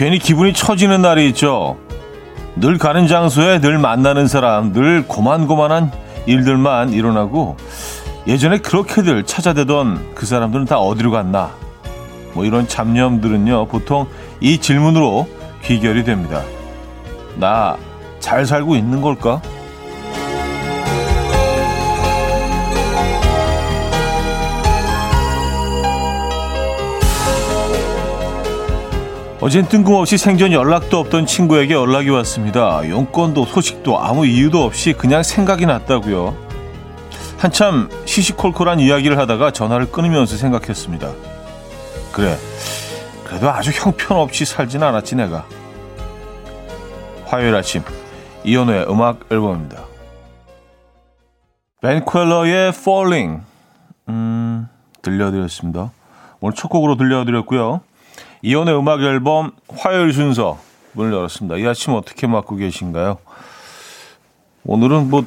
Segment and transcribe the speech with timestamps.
[0.00, 1.76] 괜히 기분이 처지는 날이 있죠.
[2.56, 5.92] 늘 가는 장소에 늘 만나는 사람, 늘 고만고만한
[6.24, 7.58] 일들만 일어나고
[8.26, 11.50] 예전에 그렇게들 찾아대던 그 사람들은 다 어디로 갔나?
[12.32, 14.06] 뭐 이런 잡념들은요, 보통
[14.40, 15.28] 이 질문으로
[15.64, 16.44] 귀결이 됩니다.
[17.36, 17.76] 나
[18.20, 19.42] 잘 살고 있는 걸까?
[29.42, 32.86] 어젠 뜬금없이 생전 연락도 없던 친구에게 연락이 왔습니다.
[32.86, 36.36] 용건도 소식도 아무 이유도 없이 그냥 생각이 났다고요.
[37.38, 41.10] 한참 시시콜콜한 이야기를 하다가 전화를 끊으면서 생각했습니다.
[42.12, 42.36] 그래,
[43.24, 45.46] 그래도 아주 형편없이 살진 않았지 내가.
[47.24, 47.82] 화요일 아침
[48.44, 49.84] 이현우의 음악 앨범입니다.
[51.80, 53.40] 벤 퀄러의 Falling
[54.10, 54.68] 음,
[55.00, 55.92] 들려드렸습니다.
[56.40, 57.80] 오늘 첫 곡으로 들려드렸고요.
[58.42, 60.58] 이혼의 음악 앨범 화요일 순서
[60.92, 61.56] 문을 열었습니다.
[61.58, 63.18] 이 아침 어떻게 맞고 계신가요?
[64.64, 65.24] 오늘은 뭐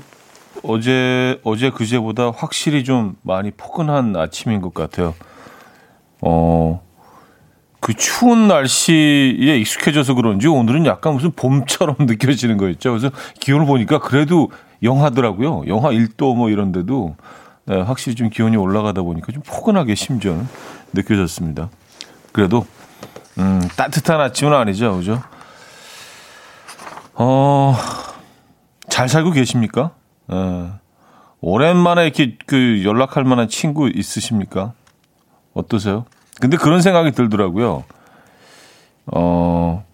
[0.63, 5.13] 어제 어제 그제보다 확실히 좀 많이 포근한 아침인 것 같아요.
[6.21, 6.81] 어.
[7.79, 12.91] 그 추운 날씨에 익숙해져서 그런지 오늘은 약간 무슨 봄처럼 느껴지는 거 있죠.
[12.91, 14.49] 그래서 기온을 보니까 그래도
[14.81, 15.63] 영하더라고요.
[15.67, 17.15] 영하 1도 뭐 이런데도
[17.65, 20.47] 네, 확실히 좀 기온이 올라가다 보니까 좀 포근하게 심지어는
[20.93, 21.69] 느껴졌습니다.
[22.31, 22.65] 그래도
[23.39, 24.97] 음, 따뜻한 아침은 아니죠.
[24.97, 25.21] 그죠?
[27.15, 27.75] 어,
[28.89, 29.91] 잘 살고 계십니까?
[30.31, 30.71] 예.
[31.41, 34.73] 오랜만에 이렇게 그 연락할 만한 친구 있으십니까?
[35.53, 36.05] 어떠세요?
[36.39, 37.83] 근데 그런 생각이 들더라고요.
[39.07, 39.85] 어,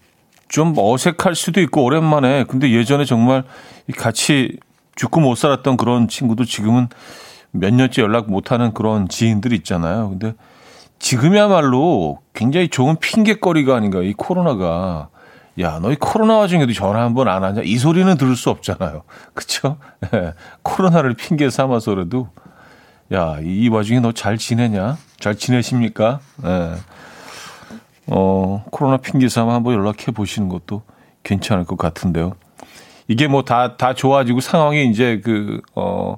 [0.47, 2.43] 좀 어색할 수도 있고, 오랜만에.
[2.45, 3.43] 근데 예전에 정말
[3.97, 4.57] 같이
[4.95, 6.87] 죽고 못 살았던 그런 친구도 지금은
[7.51, 10.09] 몇 년째 연락 못 하는 그런 지인들 있잖아요.
[10.09, 10.33] 근데
[10.99, 15.09] 지금이야말로 굉장히 좋은 핑계거리가 아닌가, 이 코로나가.
[15.59, 17.61] 야, 너희 코로나 와중에도 전화 한 번 안 하냐?
[17.63, 19.03] 이 소리는 들을 수 없잖아요.
[19.33, 19.77] 그쵸?
[20.11, 20.33] 네.
[20.63, 22.29] 코로나를 핑계 삼아서라도,
[23.13, 24.97] 야, 이 와중에 너 잘 지내냐?
[25.19, 26.19] 잘 지내십니까?
[26.43, 26.73] 네.
[28.07, 30.83] 어, 코로나 핑계 삼아 한번 연락해 보시는 것도
[31.23, 32.33] 괜찮을 것 같은데요.
[33.07, 36.17] 이게 뭐 다, 다 좋아지고 상황이 이제 그, 어,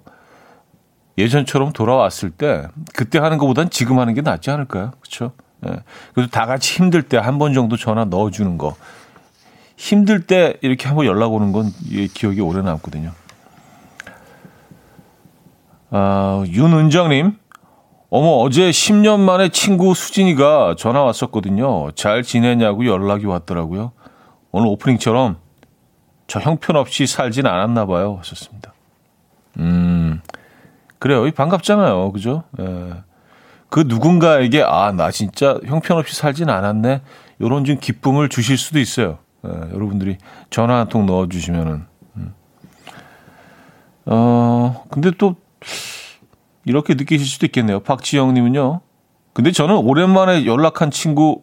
[1.22, 4.92] 예전처럼 돌아왔을 때 그때 하는 것보단 지금 하는 게 낫지 않을까요?
[5.02, 5.32] 그렇죠?
[5.68, 5.80] 예.
[6.14, 8.76] 그래서 다 같이 힘들 때 한 번 정도 전화 넣어주는 거.
[9.78, 11.72] 힘들 때 이렇게 한번 연락 오는 건
[12.14, 13.12] 기억이 오래 남거든요.
[15.90, 17.38] 아, 윤은정님,
[18.10, 21.92] 어머, 어제 10년 만에 친구 수진이가 전화 왔었거든요.
[21.92, 23.92] 잘 지내냐고 연락이 왔더라고요.
[24.52, 25.38] 오늘 오프닝처럼
[26.28, 28.18] 저 형편없이 살진 않았나 봐요.
[28.20, 28.74] 하셨습니다.
[29.60, 30.22] 음,
[31.02, 31.30] 그래요.
[31.32, 32.12] 반갑잖아요.
[32.12, 32.44] 그죠?
[32.60, 32.94] 예.
[33.70, 37.02] 그 누군가에게, 아, 나 진짜 형편없이 살진 않았네.
[37.42, 39.18] 요런 좀 기쁨을 주실 수도 있어요.
[39.44, 40.18] 예, 여러분들이
[40.52, 41.86] 전화 한 통 넣어 주시면은.
[42.18, 42.36] 음.
[44.06, 45.38] 어, 근데 또,
[46.66, 47.80] 이렇게 느끼실 수도 있겠네요.
[47.80, 48.82] 박지영 님은요.
[49.34, 51.42] 근데 저는 오랜만에 연락한 친구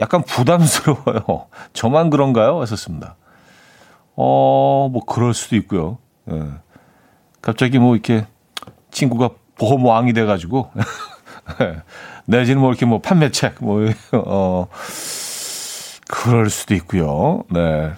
[0.00, 1.46] 약간 부담스러워요.
[1.72, 2.60] 저만 그런가요?
[2.60, 3.16] 하셨습니다.
[4.16, 5.96] 어, 뭐, 그럴 수도 있고요.
[6.30, 6.42] 예.
[7.40, 8.26] 갑자기 뭐, 이렇게
[8.92, 10.70] 친구가 보험왕이 돼가지고,
[12.26, 13.80] 내지는 뭐 이렇게 뭐 판매책, 뭐,
[14.12, 14.68] 어,
[16.08, 17.42] 그럴 수도 있고요.
[17.50, 17.92] 네.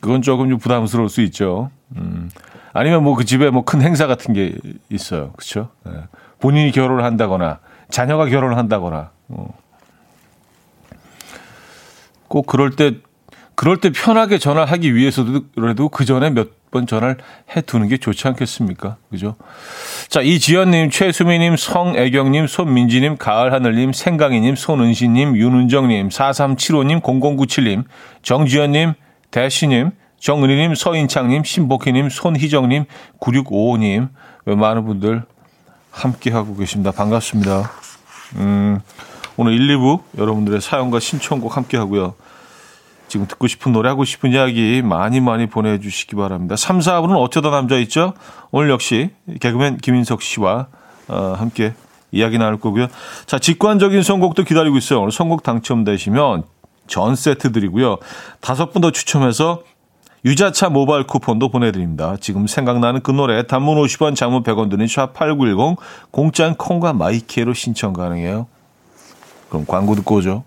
[0.00, 1.70] 그건 조금 좀 부담스러울 수 있죠.
[1.96, 2.30] 음.
[2.72, 4.56] 아니면 뭐 그 집에 뭐 큰 행사 같은 게
[4.88, 5.30] 있어요.
[5.32, 5.68] 그렇죠?
[5.84, 5.92] 네.
[6.40, 7.60] 본인이 결혼을 한다거나
[7.90, 9.54] 자녀가 결혼을 한다거나 어.
[12.28, 12.96] 꼭 그럴 때
[13.54, 17.18] 그럴 때 편하게 전화하기 위해서도 그래도 그 전에 몇 번 전화를
[17.54, 18.96] 해 두는 게 좋지 않겠습니까?
[19.08, 19.36] 그죠?
[20.08, 27.84] 자, 이지연님, 최수미님, 성애경님, 손민지님, 가을하늘님, 생강이님, 손은시님, 윤은정님, 4375님, 0097님,
[28.22, 28.94] 정지연님,
[29.30, 32.86] 대시님, 정은희님, 서인창님, 신복희님, 손희정님,
[33.20, 34.08] 9655님,
[34.46, 35.22] 많은 분들
[35.92, 36.90] 함께하고 계십니다.
[36.90, 37.70] 반갑습니다.
[38.36, 38.80] 음,
[39.36, 42.14] 오늘 1, 2부 여러분들의 사연과 신청곡 함께하고요.
[43.14, 46.56] 지금 듣고 싶은 노래 하고 싶은 이야기 많이 많이 보내주시기 바랍니다.
[46.56, 48.12] 3, 4부는 어쩌다 남자 있죠?
[48.50, 50.66] 오늘 역시 개그맨 김인석 씨와
[51.06, 51.74] 어, 함께
[52.10, 52.88] 이야기 나눌 거고요.
[53.26, 54.98] 자, 직관적인 선곡도 기다리고 있어요.
[54.98, 56.42] 오늘 선곡 당첨되시면
[56.88, 57.98] 전 세트 드리고요.
[58.40, 59.62] 다섯 분 더 추첨해서
[60.24, 62.16] 유자차 모바일 쿠폰도 보내드립니다.
[62.20, 65.76] 지금 생각나는 그 노래 단문 50원 장문 100원 드는 샵8910
[66.10, 68.48] 공짜인 콩과 마이케이로 신청 가능해요.
[69.50, 70.42] 그럼 광고 듣고 오죠.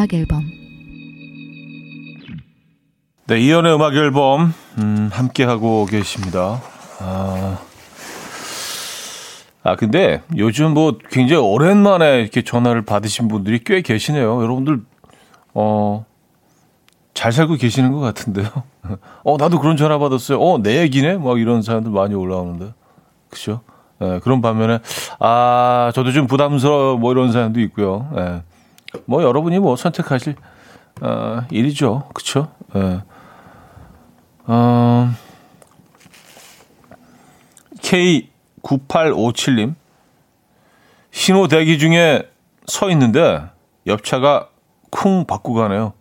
[0.00, 0.50] 음악 앨범
[3.26, 6.62] 네, 이연의 음악 앨범 음, 함께 하고 계십니다.
[7.00, 7.58] 아,
[9.62, 14.42] 아 근데 요즘 뭐 굉장히 오랜만에 이렇게 전화를 받으신 분들이 꽤 계시네요.
[14.42, 14.80] 여러분들
[15.52, 16.06] 어.
[17.12, 18.46] 잘 살고 계시는 것 같은데요.
[19.24, 20.40] 어, 나도 그런 전화 받았어요.
[20.40, 21.18] 어, 내 얘기네?
[21.18, 22.72] 막 이런 사람들 많이 올라오는데.
[23.28, 23.60] 그죠?
[24.00, 24.78] 예, 그런 반면에,
[25.18, 28.08] 아, 저도 좀 부담스러워, 뭐 이런 사람도 있고요.
[28.16, 28.42] 예.
[29.06, 30.36] 뭐 여러분이 뭐 선택하실,
[31.00, 32.08] 어, 일이죠.
[32.76, 33.02] 예.
[34.46, 35.10] 어,
[37.78, 39.74] K9857님.
[41.10, 42.30] 신호 대기 중에
[42.66, 43.42] 서 있는데
[43.86, 44.48] 옆차가
[44.90, 45.92] 쿵 바꾸고 가네요.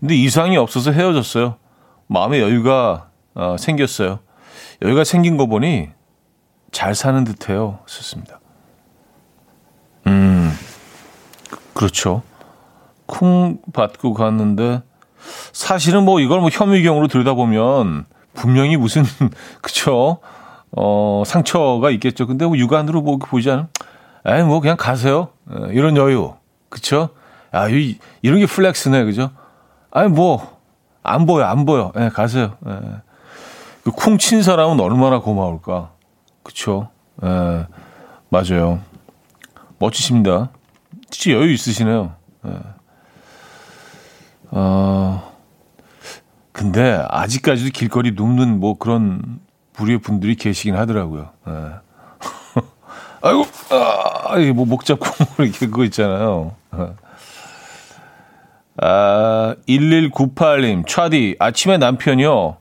[0.00, 1.56] 근데 이상이 없어서 헤어졌어요.
[2.06, 4.20] 마음의 여유가 어, 생겼어요.
[4.82, 5.90] 여유가 생긴 거 보니
[6.72, 7.80] 잘 사는 듯해요.
[7.86, 8.40] 썼습니다.
[10.06, 10.50] 음,
[11.72, 12.22] 그렇죠.
[13.06, 14.82] 쿵 받고 갔는데
[15.52, 19.04] 사실은 뭐 이걸 뭐 혐의경으로 들여다보면 분명히 무슨
[19.62, 20.18] 그쵸
[20.76, 22.26] 어 상처가 있겠죠.
[22.26, 23.68] 근데 뭐 육안으로 뭐 보지 않으면
[24.26, 25.28] 에이 뭐 그냥 가세요.
[25.50, 26.34] 에, 이런 여유
[26.68, 27.10] 그쵸?
[27.52, 29.30] 아 이, 이런 게 플렉스네 그죠?
[29.90, 30.54] 아니 뭐
[31.04, 31.92] 안 보여 안 보여.
[31.98, 32.56] 예, 가세요.
[32.66, 32.80] 예.
[33.84, 35.90] 그쿵 친 사람은 얼마나 고마울까.
[36.42, 36.88] 그쵸?
[37.22, 37.66] 예,
[38.30, 38.80] 맞아요.
[39.78, 40.48] 멋지십니다.
[41.10, 42.14] 진짜 여유 있으시네요.
[42.46, 42.50] 예.
[44.56, 45.32] 어,
[46.52, 49.40] 근데 아직까지도 길거리 눕는 뭐 그런
[49.72, 51.30] 부류의 분들이 계시긴 하더라고요.
[51.48, 51.52] 예.
[53.20, 55.06] 아이고, 아, 뭐목 잡고
[55.42, 56.54] 이렇게 그거 있잖아요.
[58.76, 62.56] 아, 1198님, 차디, 아침에 남편이요.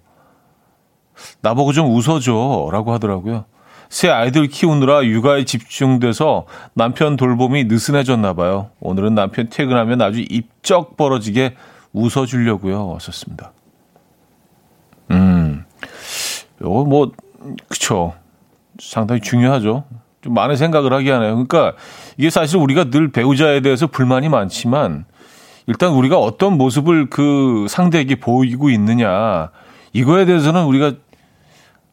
[1.41, 2.69] 나보고 좀 웃어줘.
[2.71, 3.45] 라고 하더라고요.
[3.89, 8.71] 새 아이들 키우느라 육아에 집중돼서 남편 돌봄이 느슨해졌나 봐요.
[8.79, 11.53] 오늘은 남편 퇴근하면 아주 입적 벌어지게
[11.93, 12.87] 웃어주려고요.
[12.87, 13.51] 왔었습니다.
[15.11, 15.65] 음,
[16.61, 17.11] 요거 뭐,
[17.67, 18.13] 그쵸.
[18.79, 19.83] 상당히 중요하죠.
[20.21, 21.31] 좀 많은 생각을 하게 하네요.
[21.31, 21.73] 그러니까
[22.17, 25.05] 이게 사실 우리가 늘 배우자에 대해서 불만이 많지만
[25.67, 29.51] 일단 우리가 어떤 모습을 그 상대에게 보이고 있느냐
[29.91, 30.93] 이거에 대해서는 우리가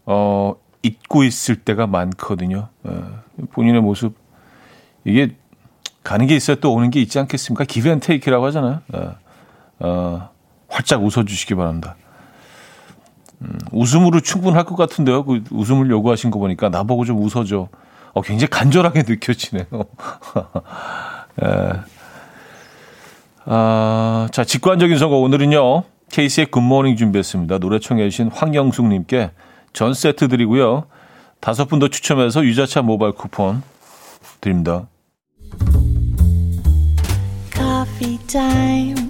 [0.07, 2.69] 어 잊고 있을 때가 많거든요.
[2.85, 4.15] 어, 본인의 모습
[5.05, 5.37] 이게
[6.03, 7.65] 가는 게 있어야 또 오는 게 있지 않겠습니까?
[7.65, 8.81] give and take라고 하잖아요.
[9.81, 10.31] 어, 어,
[10.69, 11.97] 활짝 웃어주시기 바랍니다.
[13.43, 15.25] 음, 웃음으로 충분할 것 같은데요.
[15.25, 17.69] 그 웃음을 요구하신 거 보니까 나보고 좀 웃어줘.
[18.13, 19.65] 어, 굉장히 간절하게 느껴지네요.
[21.43, 21.47] 에.
[23.47, 25.85] 아, 자, 직관적인 선거 오늘은요.
[26.11, 27.59] 케이스의 굿모닝 준비했습니다.
[27.59, 29.31] 노래 청해 주신 황영숙님께
[29.73, 30.85] 전 세트 드리고요.
[31.41, 33.63] 다섯 분 더 추첨해서 유자차 모바일 쿠폰
[34.41, 34.87] 드립니다.
[37.55, 39.10] Coffee time.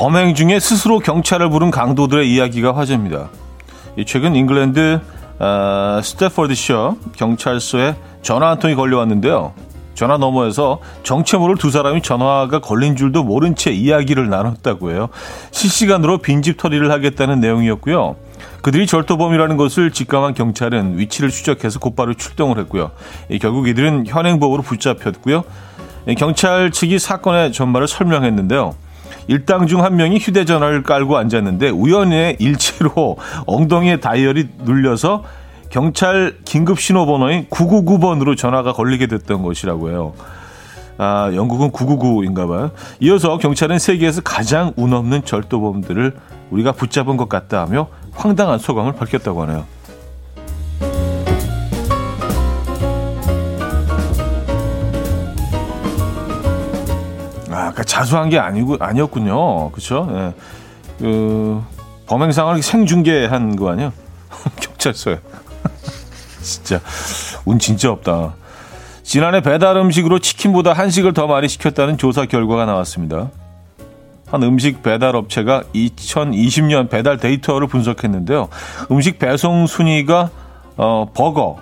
[0.00, 3.28] 범행 중에 스스로 경찰을 부른 강도들의 이야기가 화제입니다.
[4.06, 4.98] 최근 잉글랜드
[5.38, 9.52] 어, 스태퍼드셔 경찰서에 전화 한 통이 걸려왔는데요.
[9.94, 15.10] 전화 너머에서 정체 모를 두 사람이 전화가 걸린 줄도 모른 채 이야기를 나눴다고 해요.
[15.50, 18.16] 실시간으로 빈집 처리를 하겠다는 내용이었고요.
[18.62, 22.90] 그들이 절도범이라는 것을 직감한 경찰은 위치를 추적해서 곧바로 출동을 했고요.
[23.42, 25.44] 결국 이들은 현행법으로 붙잡혔고요.
[26.16, 28.74] 경찰 측이 사건의 전말을 설명했는데요.
[29.28, 35.24] 일당 중 한 명이 휴대전화를 깔고 앉았는데 우연의 일치로 엉덩이에 다이얼이 눌려서
[35.70, 40.12] 경찰 긴급 신호번호인 999번으로 전화가 걸리게 됐던 것이라고 해요.
[40.98, 42.72] 아, 영국은 999인가 봐요.
[43.00, 46.14] 이어서 경찰은 세계에서 가장 운 없는 절도범들을
[46.50, 49.64] 우리가 붙잡은 것 같다 하며 황당한 소감을 밝혔다고 하네요.
[57.60, 59.70] 아, 그러니까 자수한 게 아니고 아니었군요.
[59.70, 60.08] 그렇죠?
[60.12, 60.32] 예.
[60.98, 61.62] 그
[62.06, 63.92] 범행 상황을 생중계한 거 아니에요?
[64.60, 65.20] 경찰서에.
[66.40, 66.80] 진짜
[67.44, 68.34] 운 진짜 없다.
[69.02, 73.30] 지난해 배달 음식으로 치킨보다 한식을 더 많이 시켰다는 조사 결과가 나왔습니다.
[74.26, 78.48] 한 음식 배달 업체가 2020년 배달 데이터를 분석했는데요.
[78.90, 80.30] 음식 배송 순위가
[80.76, 81.58] 어, 버거,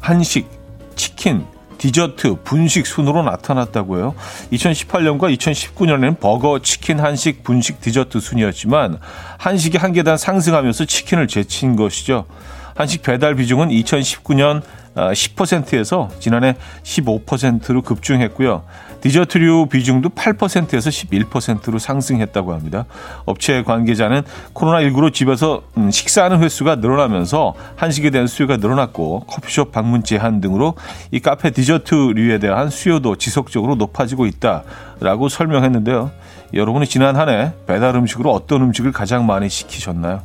[0.00, 0.48] 한식,
[0.94, 1.44] 치킨,
[1.80, 4.14] 디저트, 분식 순으로 나타났다고요.
[4.52, 8.98] 2018년과 2019년에는 버거, 치킨, 한식, 분식, 디저트 순이었지만
[9.38, 12.26] 한식이 한 계단 상승하면서 치킨을 제친 것이죠.
[12.74, 14.60] 한식 배달 비중은 2019년
[14.94, 18.62] 10%에서 아, 지난해 15%로 급증했고요.
[19.00, 22.84] 디저트류 비중도 8%에서 11%로 상승했다고 합니다.
[23.24, 24.22] 업체 관계자는
[24.54, 30.74] 코로나19로 집에서 음, 식사하는 횟수가 늘어나면서 한식에 대한 수요가 늘어났고 커피숍 방문 제한 등으로
[31.10, 36.10] 이 카페 디저트류에 대한 수요도 지속적으로 높아지고 있다라고 설명했는데요.
[36.52, 40.20] 여러분이 지난 한 해 배달 음식으로 어떤 음식을 가장 많이 시키셨나요?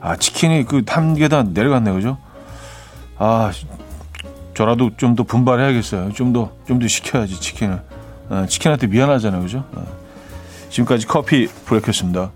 [0.00, 1.94] 아, 치킨이 그 단계단 내려갔네요.
[1.94, 2.16] 그죠?
[3.18, 3.50] 아,
[4.54, 6.12] 저라도 좀 더 분발해야겠어요.
[6.12, 7.80] 좀 더, 좀 더 시켜야지, 치킨을.
[8.28, 9.42] 어, 치킨한테 미안하잖아요.
[9.42, 9.64] 그죠?
[9.72, 9.84] 어.
[10.68, 12.30] 지금까지 커피 브레이크였습니다.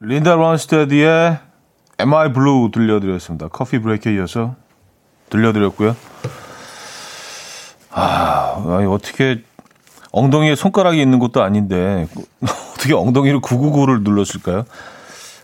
[0.00, 1.38] 린다 런스테드의
[2.00, 3.48] Am I Blue 들려드렸습니다.
[3.48, 4.54] 커피 브레이크에 이어서
[5.28, 5.94] 들려드렸고요.
[7.92, 9.42] 아, 아니, 어떻게
[10.12, 12.06] 엉덩이에 손가락이 있는 것도 아닌데
[12.74, 14.64] 어떻게 엉덩이를 999를 눌렀을까요?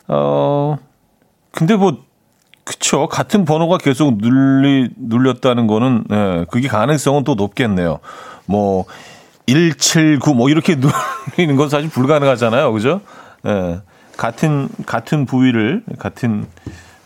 [0.09, 0.79] 어,
[1.53, 2.05] 근데 뭐
[2.67, 3.07] 그쵸.
[3.07, 8.01] 같은 번호가 계속 눌리, 눌렸다는 거는, 예, 그게 가능성은 또 높겠네요.
[8.45, 8.87] 뭐,
[9.47, 10.75] 179, 뭐, 이렇게
[11.39, 12.73] 눌리는 건 사실 불가능하잖아요.
[12.73, 13.03] 그죠?
[13.47, 13.81] 예,
[14.17, 16.45] 같은, 같은 부위를, 같은,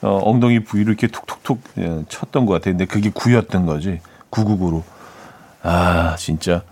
[0.01, 2.73] 어, 엉덩이 부위를 이렇게 툭툭툭 예, 쳤던 것 같아요.
[2.73, 4.01] 근데 그게 9였던 거지.
[4.31, 4.83] 999로.
[5.63, 6.63] 아, 진짜.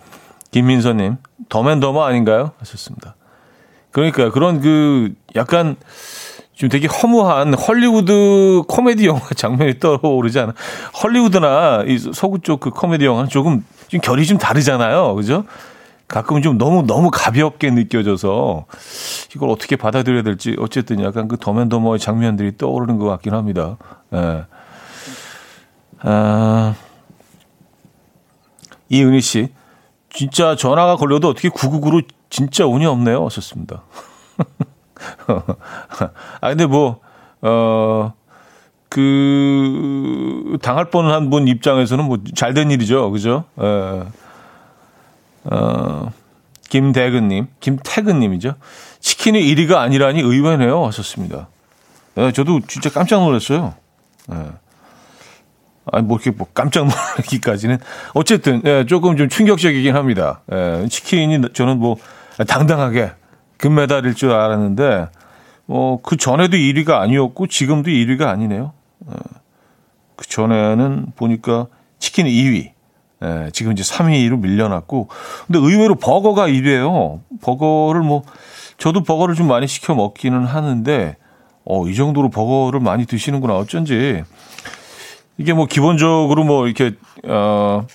[0.50, 1.18] 김민서님,
[1.50, 2.52] 더맨더머 아닌가요?
[2.58, 3.16] 하셨습니다.
[3.90, 5.76] 그러니까 그런 그, 약간,
[6.58, 10.54] 지금 되게 허무한 헐리우드 코미디 영화 장면이 떠오르지 않아.
[11.04, 15.14] 헐리우드나 이 서구 쪽 그 코미디 영화는 조금 좀 결이 좀 다르잖아요.
[15.14, 15.44] 그죠?
[16.08, 18.64] 가끔은 좀 너무 너무 가볍게 느껴져서
[19.36, 23.76] 이걸 어떻게 받아들여야 될지 어쨌든 약간 그 더맨더머의 장면들이 떠오르는 것 같긴 합니다.
[24.14, 24.44] 예.
[26.00, 26.74] 아,
[28.88, 29.48] 이은희 씨,
[30.10, 33.24] 진짜 전화가 걸려도 어떻게 999로 진짜 운이 없네요.
[33.26, 33.82] 하셨습니다.
[36.40, 37.00] 아, 근데 뭐,
[37.42, 38.12] 어,
[38.88, 43.10] 그, 당할 뻔한 분 입장에서는 뭐 잘된 일이죠.
[43.10, 43.44] 그죠?
[43.60, 44.02] 에,
[45.44, 46.12] 어,
[46.68, 48.54] 김대근님, 김태근님이죠.
[49.00, 50.84] 치킨이 1위가 아니라니 의외네요.
[50.86, 51.48] 하셨습니다.
[52.18, 53.74] 예, 저도 진짜 깜짝 놀랐어요.
[54.32, 54.34] 예.
[55.90, 57.78] 아니, 뭐, 이렇게 뭐 깜짝 놀라기까지는.
[58.14, 60.42] 어쨌든, 예, 조금 좀 충격적이긴 합니다.
[60.52, 61.96] 예, 치킨이 저는 뭐,
[62.46, 63.12] 당당하게
[63.58, 65.08] 금메달일 줄 알았는데
[65.68, 68.72] 어, 그 전에도 1위가 아니었고 지금도 1위가 아니네요.
[69.06, 69.12] 어,
[70.16, 71.66] 그 전에는 보니까
[71.98, 72.72] 치킨 2위.
[73.22, 75.08] 예, 지금 이제 3위로 밀려났고.
[75.46, 77.20] 근데 의외로 버거가 1위예요.
[77.42, 78.22] 버거를 뭐
[78.78, 81.16] 저도 버거를 좀 많이 시켜 먹기는 하는데
[81.64, 83.56] 어, 이 정도로 버거를 많이 드시는구나.
[83.56, 84.22] 어쩐지.
[85.36, 87.86] 이게 뭐 기본적으로 뭐 이렇게 어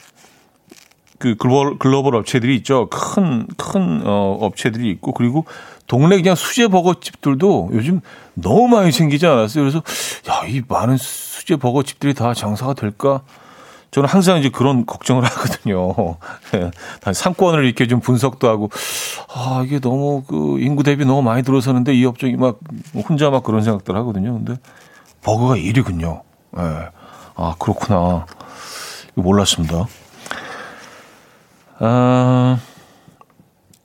[1.24, 2.90] 그 글로벌, 글로벌 업체들이 있죠.
[2.90, 5.46] 큰, 큰, 어, 업체들이 있고, 그리고
[5.88, 8.02] 동네 그냥 수제 버거집들도 요즘
[8.34, 9.64] 너무 많이 생기지 않았어요.
[9.64, 9.82] 그래서,
[10.30, 13.22] 야, 이 많은 수제 버거집들이 다 장사가 될까?
[13.92, 16.18] 저는 항상 이제 그런 걱정을 하거든요.
[16.56, 16.72] 예,
[17.14, 18.70] 상권을 이렇게 좀 분석도 하고,
[19.34, 22.60] 아, 이게 너무 그 인구 대비 너무 많이 들어서는데 이 업종이 막
[23.08, 24.34] 혼자 막 그런 생각들 하거든요.
[24.34, 24.56] 근데
[25.22, 26.22] 버거가 1위군요.
[26.58, 26.90] 예.
[27.36, 28.26] 아, 그렇구나.
[29.14, 29.88] 몰랐습니다.
[31.86, 32.60] 아,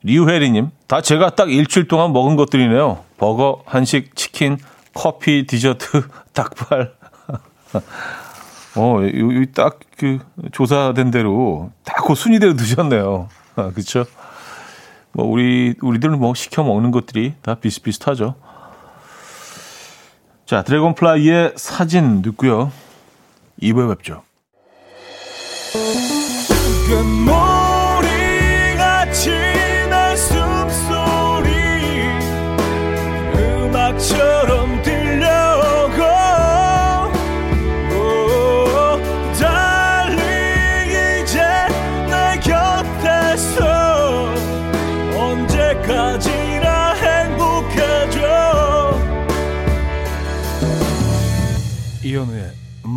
[0.03, 3.03] 리우혜리님, 다 제가 딱 일주일 동안 먹은 것들이네요.
[3.17, 4.57] 버거, 한식, 치킨,
[4.93, 6.93] 커피, 디저트, 닭발.
[8.75, 10.19] 어, 여기 딱 그
[10.53, 13.27] 조사된 대로 딱그 순위대로 드셨네요.
[13.57, 14.05] 아, 그쵸?
[15.11, 18.35] 뭐, 우리, 우리들은 뭐 시켜 먹는 것들이 다 비슷비슷하죠.
[20.45, 22.71] 자, 드래곤 플라이의 사진 듣고요.
[23.61, 24.23] 2부에 뵙죠.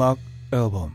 [0.02, 0.18] 음악
[0.52, 0.90] 앨범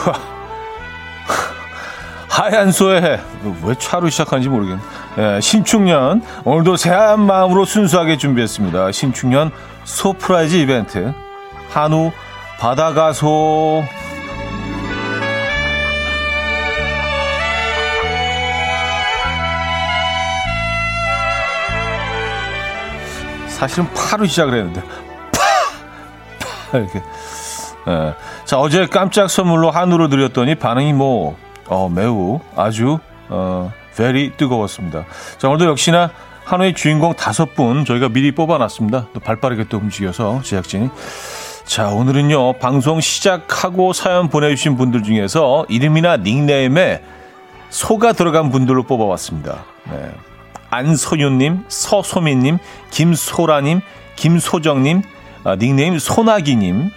[2.28, 2.70] 하얀
[3.02, 3.18] 해.
[3.64, 4.80] 왜 차로 시작하는지 모르겠네.
[5.18, 6.22] 예, 신축년.
[6.44, 8.92] 오늘도 새한 마음으로 순수하게 준비했습니다.
[8.92, 9.50] 신축년
[9.84, 11.12] 소프라이즈 이벤트.
[11.70, 12.10] 한우
[12.58, 13.84] 받아가소
[23.48, 26.70] 사실은 파로 시작을 했는데 파!
[26.72, 26.78] 파!
[26.78, 27.02] 이렇게
[27.88, 28.14] 예.
[28.44, 31.36] 자 어제 깜짝 선물로 한우를 드렸더니 반응이 뭐
[31.66, 32.98] 어, 매우 아주
[33.28, 35.04] 어, very 뜨거웠습니다.
[35.38, 36.10] 자 오늘도 역시나
[36.44, 39.08] 한우의 주인공 다섯 분 저희가 미리 뽑아놨습니다.
[39.12, 40.90] 또 발빠르게 또 움직여서 제작진이
[41.64, 47.02] 자 오늘은요 방송 시작하고 사연 보내주신 분들 중에서 이름이나 닉네임에
[47.68, 49.64] 소가 들어간 분들로 뽑아왔습니다.
[49.90, 50.10] 네.
[50.70, 52.58] 안소윤님, 서소민님,
[52.90, 53.80] 김소라님,
[54.16, 55.02] 김소정님,
[55.44, 56.90] 아, 닉네임 소나기님께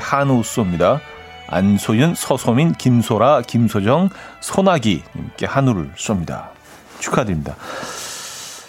[0.00, 1.00] 한우 쏩니다.
[1.48, 6.48] 안소윤, 서소민, 김소라, 김소정, 소나기님께 한우를 쏩니다.
[7.00, 7.56] 축하드립니다.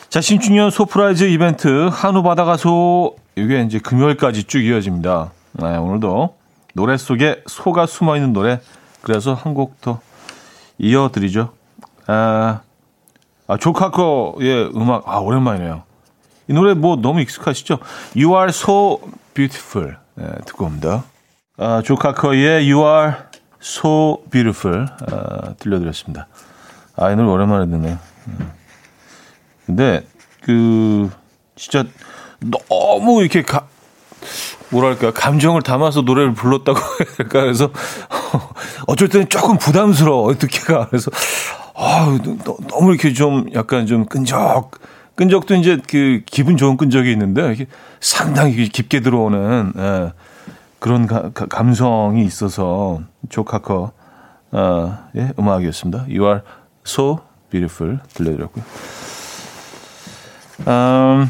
[0.10, 5.32] 자, 신축년 소프라이즈 이벤트 한우 받아가소 이게 이제 금요일까지 쭉 이어집니다.
[5.54, 6.36] 네, 오늘도
[6.74, 8.60] 노래 속에 소가 숨어 있는 노래
[9.02, 10.00] 그래서 한 곡 더
[10.78, 11.52] 이어드리죠.
[12.08, 12.62] 아,
[13.48, 15.84] 아, 조카코의 음악, 아, 오랜만이네요.
[16.48, 17.80] 이 노래 뭐 너무 익숙하시죠?
[18.16, 19.00] You are so
[19.34, 19.98] beautiful.
[20.16, 21.04] 네, 듣고 옵니다.
[21.62, 23.16] 아, 조카코의 You are
[23.62, 24.88] so beautiful.
[25.12, 26.28] 아, 들려드렸습니다.
[26.96, 28.00] 아, 이 노래 오랜만에 듣네요.
[28.28, 28.52] 음.
[29.66, 30.08] 근데,
[30.42, 31.10] 그,
[31.58, 31.84] 진짜
[32.40, 33.68] 너무 이렇게 가,
[34.70, 36.80] 뭐랄까, 감정을 담아서 노래를 불렀다고
[37.18, 37.42] 될까.
[37.42, 37.72] 그래서,
[38.88, 40.88] 어쩔 때는 조금 부담스러워, 듣기가.
[40.88, 41.12] 그래서,
[41.76, 42.18] 아,
[42.70, 44.72] 너무 이렇게 좀 약간 좀 끈적,
[45.16, 47.68] 끈적도 이제 그 기분 좋은 끈적이 있는데 이게
[48.00, 50.14] 상당히 깊게 들어오는 예,
[50.80, 53.92] 그런 가, 가, 감성이 있어서 조카커
[54.52, 56.06] 어, 예, 음악이었습니다.
[56.10, 56.42] You are
[56.86, 58.64] so beautiful 들려드렸고요.
[60.68, 61.30] 음,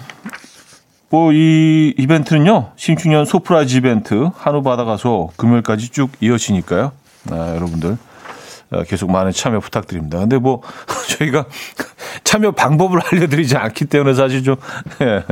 [1.10, 6.92] 뭐이 이벤트는요 신축년 소프라지 이벤트 한우 받아가서 금요일까지 쭉 이어지니까요.
[7.32, 7.98] 아, 여러분들
[8.72, 10.20] 어, 계속 많은 참여 부탁드립니다.
[10.20, 10.62] 근데 뭐
[11.18, 11.46] 저희가
[12.24, 14.56] 참여 방법을 알려드리지 않기 때문에 사실 좀
[15.02, 15.26] 예,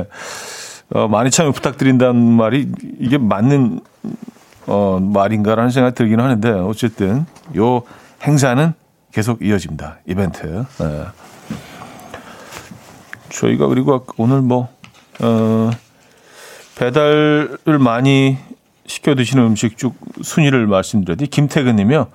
[0.89, 2.67] 어, 많이 참여 부탁드린다는 말이
[2.99, 3.81] 이게 맞는
[4.65, 7.83] 어, 말인가라는 생각이 들긴 하는데 어쨌든 요
[8.23, 8.73] 행사는
[9.11, 9.99] 계속 이어집니다.
[10.05, 10.65] 이벤트.
[10.81, 11.05] 예.
[13.29, 14.69] 저희가 그리고 오늘 뭐
[15.21, 15.71] 어,
[16.75, 18.37] 배달을 많이
[18.85, 22.07] 시켜 드시는 음식 쭉 순위를 말씀드렸더니 김태근님이요.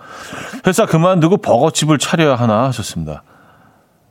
[0.67, 3.23] 회사 그만두고 버거집을 차려야 하나 하셨습니다.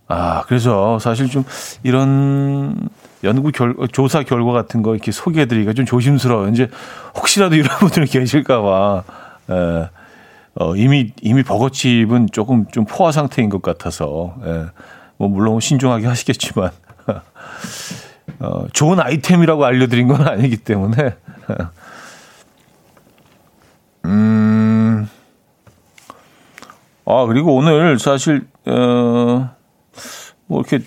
[0.08, 1.44] 아 그래서 사실 좀
[1.84, 2.89] 이런
[3.23, 6.49] 연구 결 조사 결과 같은 거 이렇게 소개해드리기가 좀 조심스러워.
[6.49, 6.69] 이제
[7.15, 9.03] 혹시라도 이런 분들 계실까봐.
[9.49, 9.89] 에,
[10.55, 14.36] 어, 이미 이미 버거집은 조금 좀 포화 상태인 것 같아서.
[14.43, 14.65] 에,
[15.17, 16.71] 뭐 물론 신중하게 하시겠지만.
[18.39, 21.15] 어, 좋은 아이템이라고 알려드린 건 아니기 때문에
[24.05, 25.07] 음.
[27.05, 29.49] 아, 그리고 오늘 사실, 어,
[30.47, 30.86] 뭐 이렇게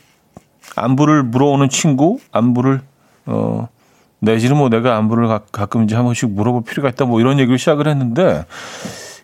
[0.77, 2.81] 안부를 물어오는 친구, 안부를,
[3.27, 3.69] 어,
[4.21, 7.59] 내지는 뭐 내가 안부를 가, 가끔 이제 한 번씩 물어볼 필요가 있다 뭐 이런 얘기를
[7.59, 8.45] 시작을 했는데,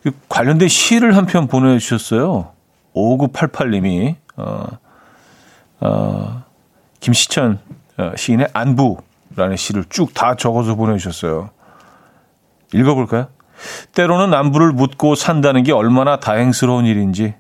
[0.02, 2.52] 그 관련된 시를 한 편 보내주셨어요.
[2.94, 4.64] 5988님이, 어,
[5.80, 6.42] 어,
[7.00, 7.58] 김시천
[7.98, 11.50] 어, 시인의 안부라는 시를 쭉 다 적어서 보내주셨어요.
[12.74, 13.28] 읽어볼까요?
[13.94, 17.34] 때로는 안부를 묻고 산다는 게 얼마나 다행스러운 일인지,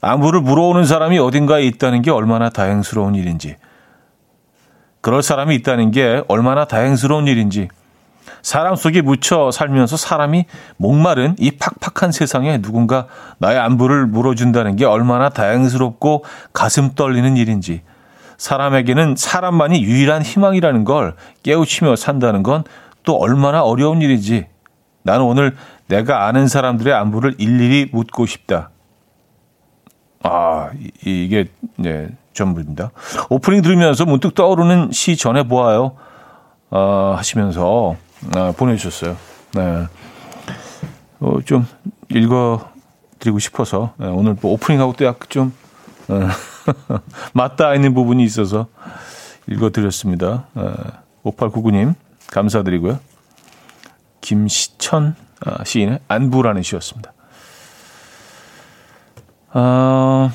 [0.00, 3.56] 안부를 물어오는 사람이 어딘가에 있다는 게 얼마나 다행스러운 일인지,
[5.00, 7.68] 그럴 사람이 있다는 게 얼마나 다행스러운 일인지,
[8.42, 13.06] 사람 속에 묻혀 살면서 사람이 목마른 이 팍팍한 세상에 누군가
[13.38, 17.82] 나의 안부를 물어준다는 게 얼마나 다행스럽고 가슴 떨리는 일인지,
[18.38, 22.64] 사람에게는 사람만이 유일한 희망이라는 걸 깨우치며 산다는 건
[23.04, 24.46] 또 얼마나 어려운 일인지.
[25.02, 25.56] 나는 오늘
[25.88, 28.70] 내가 아는 사람들의 안부를 일일이 묻고 싶다.
[30.22, 30.70] 아,
[31.04, 32.90] 이, 게 네, 전부입니다.
[33.28, 35.96] 오프닝 들으면서 문득 떠오르는 시 전해 보아요.
[36.70, 37.96] 어, 하시면서
[38.36, 39.16] 아, 보내주셨어요.
[39.54, 39.86] 네.
[41.20, 41.66] 어, 좀
[42.08, 45.52] 읽어드리고 싶어서 네, 오늘 뭐 오프닝하고 또 약간 좀
[46.08, 46.28] 어,
[47.32, 48.68] 맞닿아 있는 부분이 있어서
[49.48, 50.46] 읽어드렸습니다.
[50.54, 50.74] 어,
[51.24, 51.94] 5899님
[52.30, 52.98] 감사드리고요.
[54.20, 57.12] 김시천 아, 시인의 안부라는 시였습니다.
[59.52, 60.32] 아,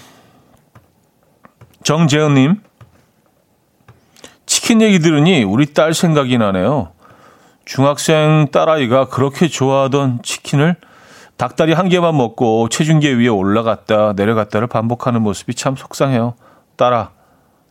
[1.83, 2.61] 정재현님,
[4.45, 6.91] 치킨 얘기 들으니 우리 딸 생각이 나네요.
[7.63, 10.75] 중학생 딸아이가 그렇게 좋아하던 치킨을
[11.37, 16.35] 닭다리 한 개만 먹고 체중계 위에 올라갔다 내려갔다를 반복하는 모습이 참 속상해요.
[16.75, 17.11] 딸아,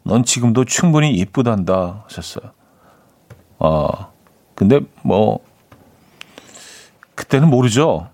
[0.03, 2.53] 넌 지금도 충분히 이쁘단다 하셨어요.
[3.59, 4.09] 아,
[4.55, 5.41] 근데 뭐
[7.15, 8.09] 그때는 모르죠.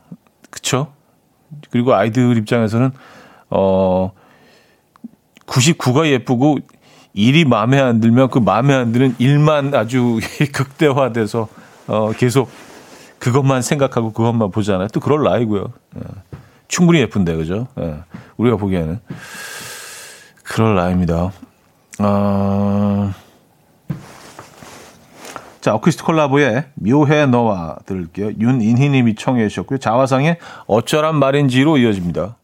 [0.50, 0.92] 그쵸?
[1.70, 2.92] 그리고 아이들 입장에서는,
[3.50, 4.12] 어,
[5.46, 6.58] 99가 예쁘고
[7.14, 10.20] 1이 마음에 안 들면 그 마음에 안 드는 1만 아주
[10.52, 11.48] 극대화돼서,
[11.88, 12.48] 어, 계속
[13.18, 14.88] 그것만 생각하고 그것만 보잖아요.
[14.88, 15.72] 또 그럴 나이고요.
[15.96, 16.00] 예.
[16.68, 17.66] 충분히 예쁜데, 그죠?
[17.78, 17.96] 예.
[18.36, 19.00] 우리가 보기에는.
[20.44, 21.32] 그럴 나이입니다.
[21.98, 23.12] 어...
[25.60, 28.30] 자, 어쿠스틱 콜라보의 묘해 너와 들을게요.
[28.40, 29.78] 윤인희 님이 청해 주셨고요.
[29.78, 32.36] 자화상의 어쩌란 말인지로 이어집니다.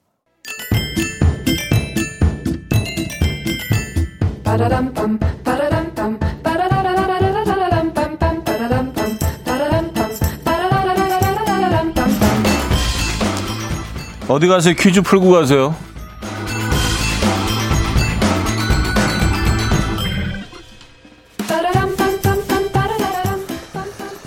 [14.29, 14.75] 어디 가세요?
[14.75, 15.75] 퀴즈 풀고 가세요.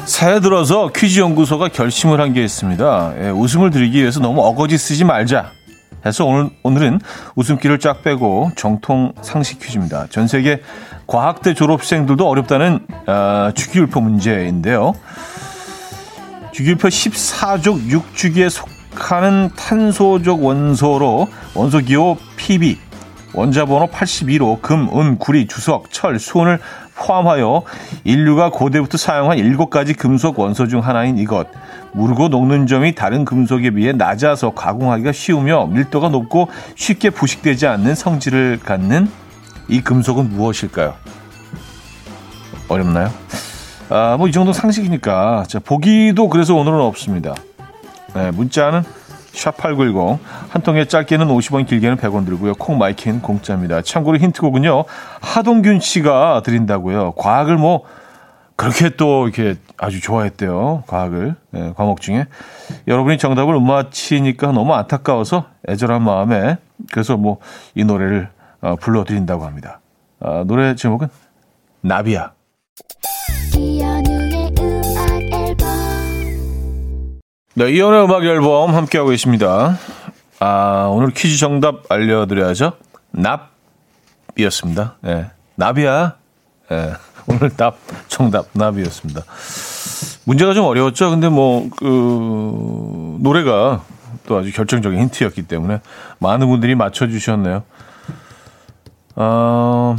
[0.05, 3.13] 새해 들어서 퀴즈 연구소가 결심을 한 게 있습니다.
[3.21, 5.51] 예, 웃음을 드리기 위해서 너무 어거지 쓰지 말자.
[6.05, 6.99] 해서 오늘, 오늘은
[7.35, 10.07] 웃음기를 쫙 빼고 정통 상식 퀴즈입니다.
[10.09, 10.61] 전 세계
[11.07, 14.93] 과학대 졸업생들도 어렵다는 어, 주기율표 문제인데요.
[16.51, 22.77] 주기율표 14족 6주기에 속하는 탄소적 원소로 원소 기호 PB,
[23.33, 26.59] 원자 번호 82로 금, 은, 구리, 주석, 철, 수은을
[26.95, 27.63] 포함하여
[28.03, 31.47] 인류가 고대부터 사용한 일곱 가지 금속 원소 중 하나인 이것.
[31.93, 38.59] 무르고 녹는 점이 다른 금속에 비해 낮아서 가공하기가 쉬우며 밀도가 높고 쉽게 부식되지 않는 성질을
[38.63, 39.09] 갖는
[39.67, 40.95] 이 금속은 무엇일까요?
[42.67, 43.09] 어렵나요?
[43.89, 45.45] 아, 뭐 이 정도 상식이니까.
[45.47, 47.33] 자, 보기도 그래서 오늘은 없습니다.
[48.13, 48.83] 네, 문자는
[49.33, 50.19] 샵8910.
[50.49, 52.53] 한 통에 짧게는 50원, 길게는 100원 들고요.
[52.55, 53.81] 콩 마이킹 공짜입니다.
[53.81, 54.85] 참고로 힌트곡은요.
[55.21, 57.13] 하동균 씨가 드린다고요.
[57.13, 57.83] 과학을 뭐
[58.59, 60.83] 그렇게 또 이렇게 아주 좋아했대요.
[60.85, 61.35] 과학을.
[61.51, 62.25] 네, 과목 중에.
[62.89, 66.57] 여러분이 정답을 못 맞히니까 너무 안타까워서 애절한 마음에
[66.91, 67.39] 그래서 뭐
[67.75, 68.29] 이 노래를
[68.61, 69.79] 어, 불러드린다고 합니다.
[70.19, 71.07] 아, 노래 제목은
[71.81, 72.33] 나비야.
[77.55, 79.77] 네, 이연의 음악 앨범 함께하고 계십니다.
[80.39, 82.73] 아, 오늘 퀴즈 정답 알려드려야죠.
[83.11, 84.97] 납이었습니다.
[85.01, 86.15] 네, 납이야.
[86.69, 86.93] 네,
[87.29, 89.23] 오늘 답, 정답, 납이었습니다.
[90.25, 91.11] 문제가 좀 어려웠죠.
[91.11, 93.83] 근데 뭐, 그, 노래가
[94.25, 95.81] 또 아주 결정적인 힌트였기 때문에
[96.17, 97.63] 많은 분들이 맞춰주셨네요.
[99.15, 99.95] 어,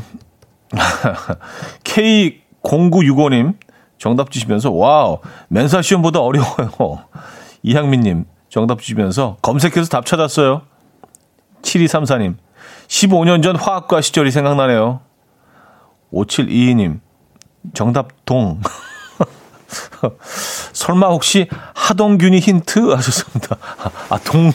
[1.85, 3.55] K0965님
[3.99, 7.05] 정답 주시면서, 와우, 맨사 시험보다 어려워요.
[7.63, 10.63] 이향민님 정답 주시면서 검색해서 답 찾았어요.
[11.63, 12.37] 7234님
[12.89, 15.01] 15년 전 화학과 시절이 생각나네요.
[16.13, 17.01] 5722님
[17.75, 18.61] 정답 동
[20.73, 23.57] 설마 혹시 하동균이 힌트 하셨습니다.
[24.09, 24.53] 아, 동.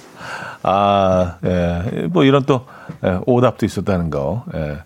[0.62, 2.06] 아, 예.
[2.10, 2.66] 뭐 이런 또
[3.04, 4.44] 예, 오답도 있었다는 거.
[4.54, 4.78] 예.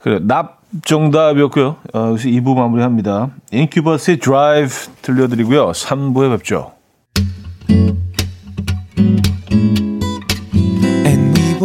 [0.00, 1.76] 그래, 납 정답이었고요.
[1.94, 3.30] 어, 여기서 2부 마무리합니다.
[3.50, 4.70] 인큐버스의 드라이브
[5.02, 5.72] 들려드리고요.
[5.72, 6.72] 3부에 뵙죠.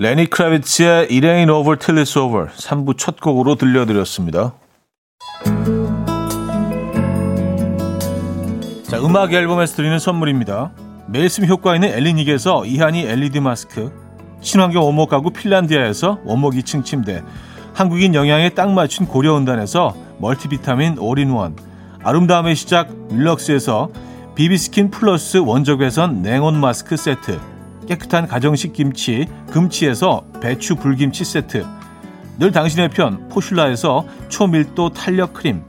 [0.00, 4.54] 레니 크라비츠의 It Ain't Over Till It's Over 3부 첫 곡으로 들려드렸습니다.
[8.84, 10.70] 자, 음악 앨범에서 드리는 선물입니다.
[11.08, 13.90] 매일 쓰 효과 있는 엘리닉에서 이하니 LED 마스크
[14.40, 17.24] 친환경 원목 가구 핀란디아에서 원목 2층 침대
[17.74, 21.56] 한국인 영양에 딱 맞춘 고려은단에서 multivitamin all-in-one
[22.04, 23.88] 아름다움의 시작 윌럭스에서
[24.36, 27.57] 비비스킨 플러스 원적외선 냉온 마스크 세트
[27.88, 31.64] 깨끗한 가정식 김치 금치에서 배추 불김치 세트.
[32.38, 35.62] 늘 당신의 편 포슐라에서 초밀도 탄력 크림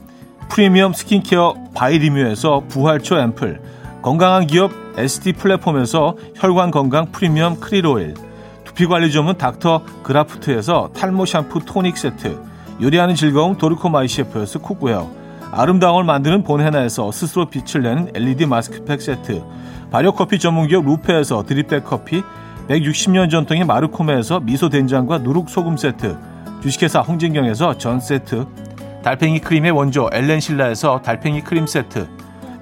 [0.50, 3.60] 프리미엄 스킨케어 바이리뮤에서 부활초 앰플
[4.02, 8.14] 건강한 기업 SD 플랫폼에서 혈관 건강 프리미엄 크릴 오일
[8.64, 12.40] 두피관리 전문 닥터 그라프트에서 탈모 샴푸 토닉 세트
[12.80, 15.20] 요리하는 즐거움 도르코 마이 셰프에서 cookware
[15.52, 19.42] 아름다움을 만드는 본헤나에서 스스로 빛을 내는 LED 마스크팩 세트,
[19.90, 22.22] 발효커피 전문기업 루페에서 drip bag 커피,
[22.68, 26.16] 160년 전통의 마르코메에서 미소된장과 누룩소금 세트,
[26.62, 28.46] 주식회사 홍진경에서 전 세트,
[29.02, 32.08] 달팽이 크림의 원조 엘렌실라에서 달팽이 크림 세트,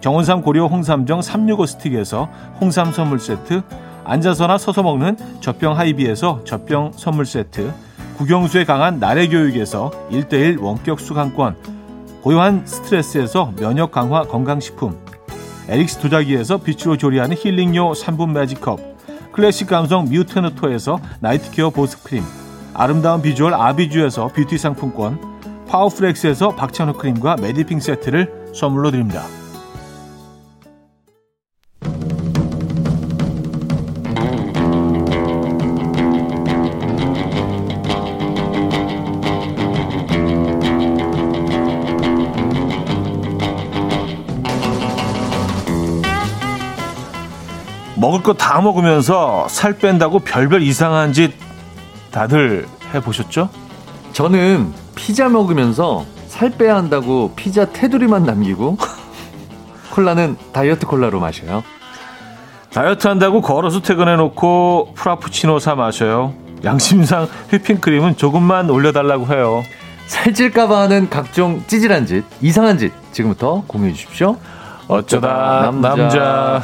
[0.01, 2.29] 정원삼 고려 홍삼정 365 스틱에서
[2.61, 3.63] 홍삼 선물 세트,
[4.05, 7.75] 앉아서나 서서 먹는 젖병 하이비에서 젖병 선물 세트,
[8.17, 11.57] 국영수에 강한 나래 교육에서 1대1 원격 수강권,
[12.23, 14.97] 고요한 스트레스에서 면역 강화 건강식품,
[15.69, 18.81] 에릭스 도자기에서 빛으로 조리하는 힐링요 3분 매직컵,
[19.33, 22.25] 클래식 감성 뮤테너토에서 night care 보습크림,
[22.73, 25.21] 아름다운 비주얼 아비주에서 뷰티 상품권,
[25.69, 29.25] 파워프렉스에서 박찬호 크림과 메디핑 세트를 선물로 드립니다.
[48.19, 51.33] 먹을 거 다 먹으면서 살 뺀다고 별별 이상한 짓
[52.11, 53.49] 다들 해보셨죠?
[54.13, 58.79] 저는 피자 먹으면서 살 빼야 한다고 피자 테두리만 남기고
[59.91, 61.63] 콜라는 다이어트 콜라로 마셔요.
[62.73, 66.35] 다이어트 한다고 걸어서 퇴근해놓고 프라푸치노 사 마셔요.
[66.65, 69.63] 양심상 휘핑크림은 조금만 올려달라고 해요.
[70.07, 74.37] 살찔까봐 하는 각종 찌질한 짓, 이상한 짓 지금부터 공유해 주십시오.
[74.89, 75.89] 어쩌다 남자.
[75.97, 76.63] 남자.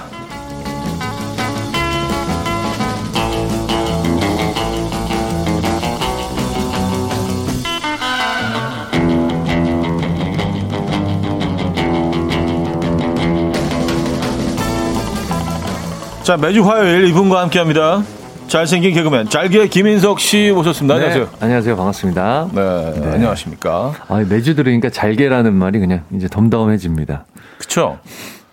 [16.25, 18.03] 자, 매주 화요일 이분과 함께 합니다.
[18.49, 20.95] 잘생긴 개그맨, 잘게 김인석 씨 모셨습니다.
[20.99, 21.37] 네, 안녕하세요.
[21.41, 21.77] 안녕하세요.
[21.77, 22.49] 반갑습니다.
[22.53, 23.11] 네, 네.
[23.13, 23.93] 안녕하십니까.
[24.09, 27.27] 아, 매주 들으니까 잘게라는 말이 그냥 이제 덤덤해집니다.
[27.59, 27.99] 그쵸.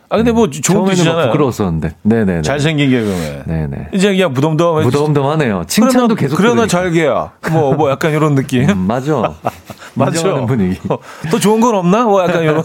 [0.10, 1.28] 아 근데 뭐 좋은 뜻이잖아요.
[1.28, 1.96] 부끄러웠었는데.
[2.04, 2.42] 네네.
[2.42, 3.44] 잘생긴 개그맨.
[3.46, 3.88] 네네.
[3.94, 4.84] 이제 그냥 무덤덤해.
[4.84, 5.64] 무덤덤하네요.
[5.68, 6.36] 칭찬도 그러나, 계속.
[6.36, 7.32] 그러나 잘게야.
[7.52, 8.70] 뭐뭐 뭐 약간 이런 느낌.
[8.70, 9.34] 음, 맞아.
[9.94, 10.46] 맞죠.
[10.46, 10.80] 분위기.
[10.90, 10.98] 어,
[11.30, 12.04] 또 좋은 건 없나?
[12.06, 12.64] 뭐 약간 이런.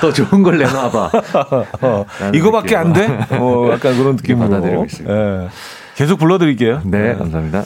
[0.00, 1.10] 또 좋은 걸 내놔봐.
[1.82, 3.08] 어, 이거밖에 안 돼?
[3.38, 4.48] 뭐 약간 그런 느낌으로.
[4.48, 5.14] 받아들이고 있습니다.
[5.14, 5.48] 예.
[5.96, 6.82] 계속 불러드릴게요.
[6.84, 7.14] 네, 네.
[7.14, 7.64] 감사합니다.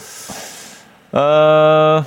[1.12, 2.04] 아.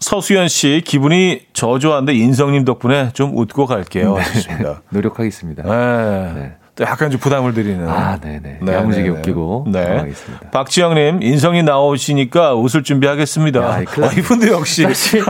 [0.00, 4.16] 서수연 씨 기분이 저조한데 인성님 덕분에 좀 웃고 갈게요.
[4.16, 4.24] 네.
[4.24, 4.80] 좋습니다.
[4.90, 5.62] 노력하겠습니다.
[5.62, 6.32] 네.
[6.32, 6.52] 네.
[6.80, 7.86] 또 약간 좀 부담을 드리는.
[7.86, 8.58] 아, 네네.
[8.62, 8.72] 네.
[8.72, 9.18] 야무지게 네, 네.
[9.18, 9.66] 웃기고.
[9.68, 9.84] 네.
[9.84, 10.50] 하겠습니다.
[10.50, 13.60] 박지영님, 인성이 나오시니까 웃을 준비하겠습니다.
[13.60, 14.82] 야, 어, 이분도 역시.
[14.84, 15.22] 사실,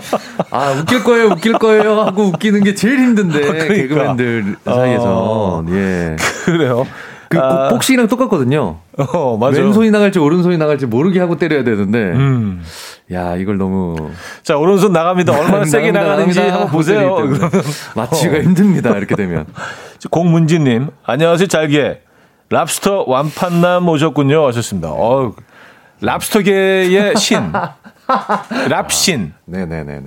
[0.51, 3.41] 아, 웃길 거예요, 웃길 거예요 하고 웃기는 게 제일 힘든데.
[3.41, 3.75] 그러니까.
[3.75, 5.05] 개그맨들 사이에서.
[5.07, 6.17] 어, 예.
[6.47, 6.87] 그래요.
[7.29, 7.69] 그 아.
[7.69, 8.79] 복싱이랑 똑같거든요.
[8.99, 9.61] 어, 맞아.
[9.61, 11.99] 왼손이 나갈지 오른손이 나갈지 모르게 하고 때려야 되는데.
[11.99, 12.63] 음.
[13.13, 13.95] 야, 이걸 너무.
[14.43, 15.39] 자, 오른손 나갑니다.
[15.39, 17.19] 얼마나 세게 나가는지 한번 보세요.
[17.95, 18.41] 맞추기가 어.
[18.41, 18.97] 힘듭니다.
[18.97, 19.47] 이렇게 되면.
[20.09, 22.03] 공문진님, 안녕하세요, 잘게.
[22.49, 24.47] 랍스터 완판남 오셨군요.
[24.49, 24.89] 하셨습니다.
[24.91, 25.35] 어
[26.01, 27.53] 랍스터계의 신.
[28.69, 29.35] 랍신.
[29.45, 30.03] 네네네.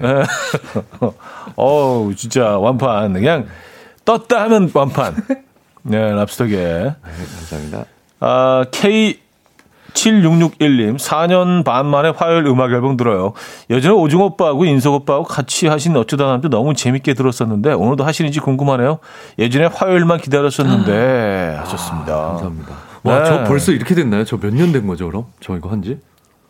[1.56, 3.13] 어우, 진짜 완판.
[3.13, 3.47] 그냥
[4.03, 5.15] 떴다 하면 완판.
[5.84, 6.56] 네, 랍스터계.
[6.58, 6.95] 네,
[7.38, 7.86] 감사합니다.
[8.19, 9.19] 아, K
[9.93, 13.34] 7661님, 4년 반 만에 화요일 음악 앨범 들어요.
[13.69, 18.99] 예전에 오중 오빠하고 인석 오빠하고 같이 하신 어쩌다 남도 너무 재밌게 들었었는데, 오늘도 하시는지 궁금하네요.
[19.39, 22.13] 예전에 화요일만 기다렸었는데, 하셨습니다.
[22.13, 22.73] 아, 감사합니다.
[23.03, 23.25] 와, 네.
[23.25, 24.23] 저 벌써 이렇게 됐나요?
[24.25, 25.25] 저 몇 년 된 거죠, 그럼?
[25.41, 25.99] 저 이거 한지?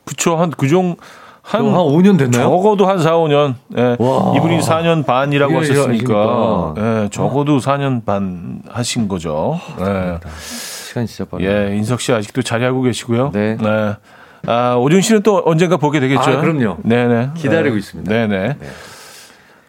[0.05, 0.95] 그쵸, 한, 그 정,
[1.41, 2.43] 한, 한 5년 됐나요?
[2.43, 3.55] 적어도 한 4, 5년.
[3.77, 3.93] 예.
[4.37, 6.73] 이분이 4년 반이라고 하셨으니까.
[6.77, 9.59] 예, 적어도 4년 반 하신 거죠.
[9.81, 10.19] 예.
[10.93, 13.31] 시간이 진짜 빠르 예, 인석 씨 아직도 자리하고 계시고요.
[13.33, 13.57] 네.
[13.59, 13.95] 네.
[14.45, 16.21] 아, 오준 씨는 또 언젠가 보게 되겠죠.
[16.21, 16.77] 아, 그럼요.
[16.83, 17.31] 네네.
[17.35, 17.79] 기다리고 네.
[17.79, 18.11] 있습니다.
[18.11, 18.55] 네네.
[18.59, 18.69] 네.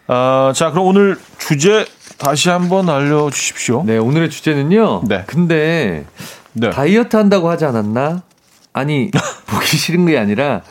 [0.08, 1.86] 아, 자, 그럼 오늘 주제
[2.18, 3.84] 다시 한번 알려주십시오.
[3.86, 5.04] 네, 오늘의 주제는요.
[5.06, 5.24] 네.
[5.26, 6.04] 근데
[6.52, 6.70] 네.
[6.70, 8.22] 다이어트 한다고 하지 않았나?
[8.72, 9.10] 아니,
[9.46, 10.62] 보기 싫은 게 아니라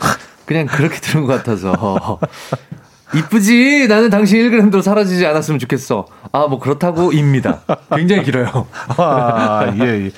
[0.46, 2.20] 그냥 그렇게 들은 것 같아서.
[3.16, 3.88] 이쁘지?
[3.88, 6.06] 나는 당신 1g도 사라지지 않았으면 좋겠어.
[6.32, 7.62] 아, 뭐 그렇다고입니다.
[7.96, 8.68] 굉장히 길어요.
[8.98, 10.12] 아, 예, 예.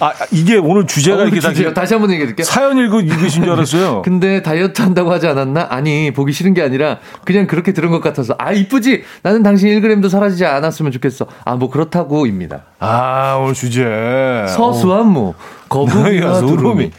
[0.00, 2.44] 아, 이게 오늘 주제가 어, 이렇게 주제가 다시 한번 얘기해 드릴게요.
[2.44, 4.00] 사연 읽고 읽으신 줄 알았어요.
[4.02, 5.66] 근데 다이어트 한다고 하지 않았나?
[5.70, 9.04] 아니, 보기 싫은 게 아니라 그냥 그렇게 들은 것 같아서 아, 이쁘지?
[9.22, 11.26] 나는 당신 1g도 사라지지 않았으면 좋겠어.
[11.44, 12.62] 아, 뭐 그렇다고입니다.
[12.80, 14.46] 아, 오늘 주제.
[14.48, 15.34] 서수한 뭐
[15.68, 16.90] 거북이와 두루미.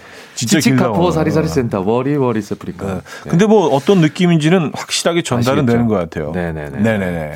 [0.48, 2.86] 진짜 치치카포 사리사리 센타 워리 워리 세브리깡.
[2.86, 2.94] 네.
[2.96, 3.30] 네.
[3.30, 5.72] 근데 뭐 어떤 느낌인지는 확실하게 전달은 아시겠죠?
[5.72, 6.32] 되는 것 같아요.
[6.32, 6.80] 네네네.
[6.80, 7.34] 네네네.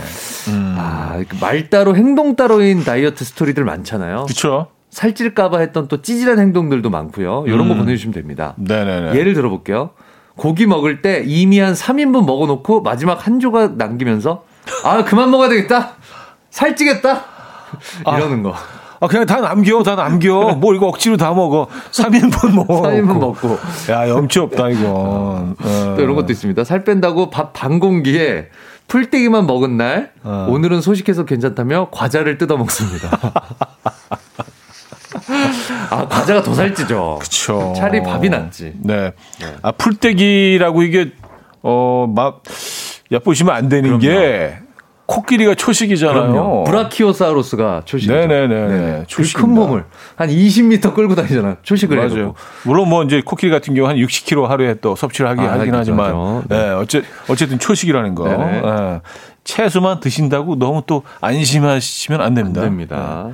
[0.50, 0.76] 음.
[0.78, 4.24] 아, 그말 따로 행동 따로인 다이어트 스토리들 많잖아요.
[4.26, 4.68] 그렇죠.
[4.90, 7.44] 살찔까봐 했던 또 찌질한 행동들도 많고요.
[7.48, 7.70] 이런 음.
[7.70, 8.56] 거 보내주시면 됩니다.
[8.58, 9.16] 네네네.
[9.18, 9.92] 예를 들어볼게요.
[10.36, 14.44] 고기 먹을 때 이미 한 3인분 먹어놓고 마지막 한 조각 남기면서
[14.84, 15.94] 아 그만 먹어야 되겠다
[16.50, 17.24] 살찌겠다
[18.04, 18.18] 아.
[18.18, 18.54] 이러는 거.
[19.00, 20.54] 아, 그냥 다 남겨, 다 남겨.
[20.56, 21.68] 뭐 이거 억지로 다 먹어.
[21.92, 22.82] 3인분 먹어.
[22.84, 23.58] 3인분 먹고.
[23.92, 25.56] 야, 염치 없다, 이거.
[25.60, 25.94] 어.
[25.98, 26.64] 또 이런 것도 있습니다.
[26.64, 28.48] 살 뺀다고 밥 반 공기에
[28.88, 30.48] 풀떼기만 먹은 날, 어.
[30.50, 33.10] 오늘은 소식해서 괜찮다며 과자를 뜯어 먹습니다.
[35.90, 37.18] 아, 과자가 더 살찌죠.
[37.22, 37.74] 그쵸.
[37.76, 38.74] 차라리 밥이 낫지.
[38.82, 39.12] 네.
[39.40, 39.56] 네.
[39.62, 41.12] 아, 풀떼기라고 이게,
[41.64, 42.44] 어, 막,
[43.12, 44.02] 얕보시면 안 되는 그럼요.
[44.02, 44.58] 게,
[45.06, 46.32] 코끼리가 초식이잖아요.
[46.32, 46.64] 그럼요.
[46.64, 48.14] 브라키오사우루스가 초식이죠.
[48.14, 48.68] 네네네.
[48.68, 49.04] 네.
[49.08, 51.58] 초식 큰 몸을 한 20m 끌고 다니잖아.
[51.62, 52.12] 초식을 맞아요.
[52.12, 52.36] 해놓고.
[52.64, 56.44] 물론 뭐 이제 코끼리 같은 경우 한 60kg 하루에 또 섭취를 하긴 아, 하긴 하지만,
[56.48, 56.58] 네.
[56.58, 56.70] 네.
[56.72, 58.28] 어째 어쨌든 초식이라는 거.
[58.28, 59.02] 네.
[59.44, 62.62] 채소만 드신다고 너무 또 안심하시면 안 됩니다.
[62.62, 63.26] 안 됩니다.
[63.28, 63.34] 네.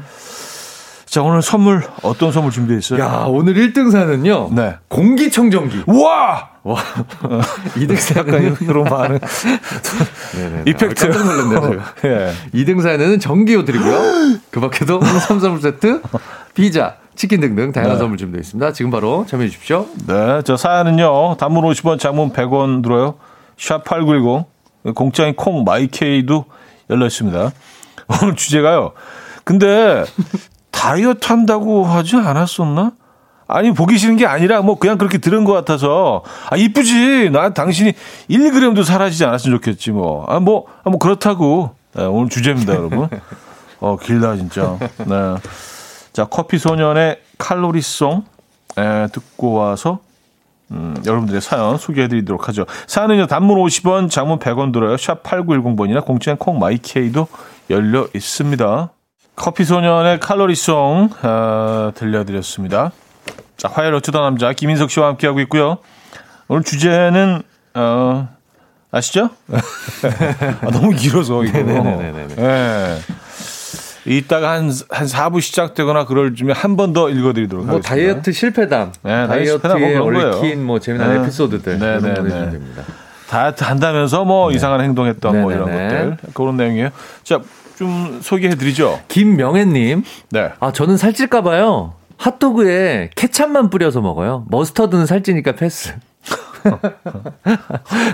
[1.12, 2.98] 자, 오늘 선물 어떤 선물 준비했어요?
[3.02, 4.54] 야, 오늘 1등사는요.
[4.54, 4.78] 네.
[4.88, 5.84] 공기청정기.
[5.88, 6.52] 와!
[6.64, 6.82] 와.
[7.76, 9.20] 2등사는 그런 많은
[10.66, 11.10] 이펙트.
[11.10, 11.94] 깜짝 놀랐네요, 제가.
[12.06, 12.32] 예.
[12.54, 14.40] 2등사에는 전기요 드리고요.
[14.52, 16.02] 그 밖에도 삼선물 세트,
[16.54, 18.00] 피자, 치킨 등등 다양한 네.
[18.00, 18.72] 선물 준비되어 있습니다.
[18.72, 19.88] 지금 바로 참여해 주십시오.
[20.08, 21.36] 네, 저 사연은요.
[21.36, 23.16] 단문 50원, 장문 100원 들어요.
[23.58, 24.46] 샵 8910
[24.96, 26.46] 공짜인 콩 마이케이도
[26.90, 27.52] 열려 있습니다.
[28.24, 28.94] 오늘 주제가요.
[29.44, 30.06] 근데
[30.72, 32.94] 다이어트 한다고 하지 않았었나?
[33.48, 37.94] 아니 보기 싫은 게 아니라 뭐 그냥 그렇게 들은 것 같아서 아 이쁘지 나 당신이
[38.30, 43.10] 1g도 사라지지 않았으면 좋겠지 뭐아뭐 아, 뭐, 아, 뭐 그렇다고 네, 오늘 주제입니다 여러분
[43.82, 48.24] 어 길다 진짜 네자 커피 소년의 칼로리송
[48.78, 50.00] 에, 듣고 와서
[50.72, 52.66] 음, 여러분들의 사연 소개해드리도록 하죠.
[52.88, 54.96] 사연은요, 단문 50원, 장문 100원 들어요.
[54.96, 57.28] 샵 8910번이나 공짜인 콩 마이케이도
[57.70, 58.90] 열려 있습니다.
[59.36, 62.92] 커피 소년의 칼로리송 어, 들려드렸습니다.
[63.58, 65.78] 자, 화요일 어쩌다 남자 김인석 씨와 함께하고 있고요.
[66.48, 67.42] 오늘 주제는
[67.74, 68.28] 어,
[68.92, 69.30] 아시죠?
[70.62, 71.58] 아, 너무 길어서 이거.
[71.60, 72.28] 네네네.
[72.36, 72.98] 네.
[74.06, 77.90] 이따가 한, 한 4부 시작되거나 그럴 쯤에 한 번 더 읽어드리도록 뭐 하겠습니다.
[77.90, 81.20] 다이어트 실패담, 네, 다이어트에 뭐 얽힌 뭐 재미난 네.
[81.22, 82.14] 에피소드들 네네네.
[82.52, 82.84] 됩니다.
[83.30, 84.56] 다이어트 한다면서 뭐 네.
[84.56, 85.44] 이상한 행동했던 네네네.
[85.44, 86.90] 뭐 이런 것들 그런 내용이에요.
[87.24, 87.40] 자,
[87.82, 89.02] 좀 소개해드리죠.
[89.08, 90.04] 김명혜님.
[90.30, 90.52] 네.
[90.60, 91.96] 아 저는 살찔까 봐요.
[92.18, 94.46] 핫도그에 케찹만 뿌려서 먹어요.
[94.50, 95.96] 머스터드는 살찌니까 패스.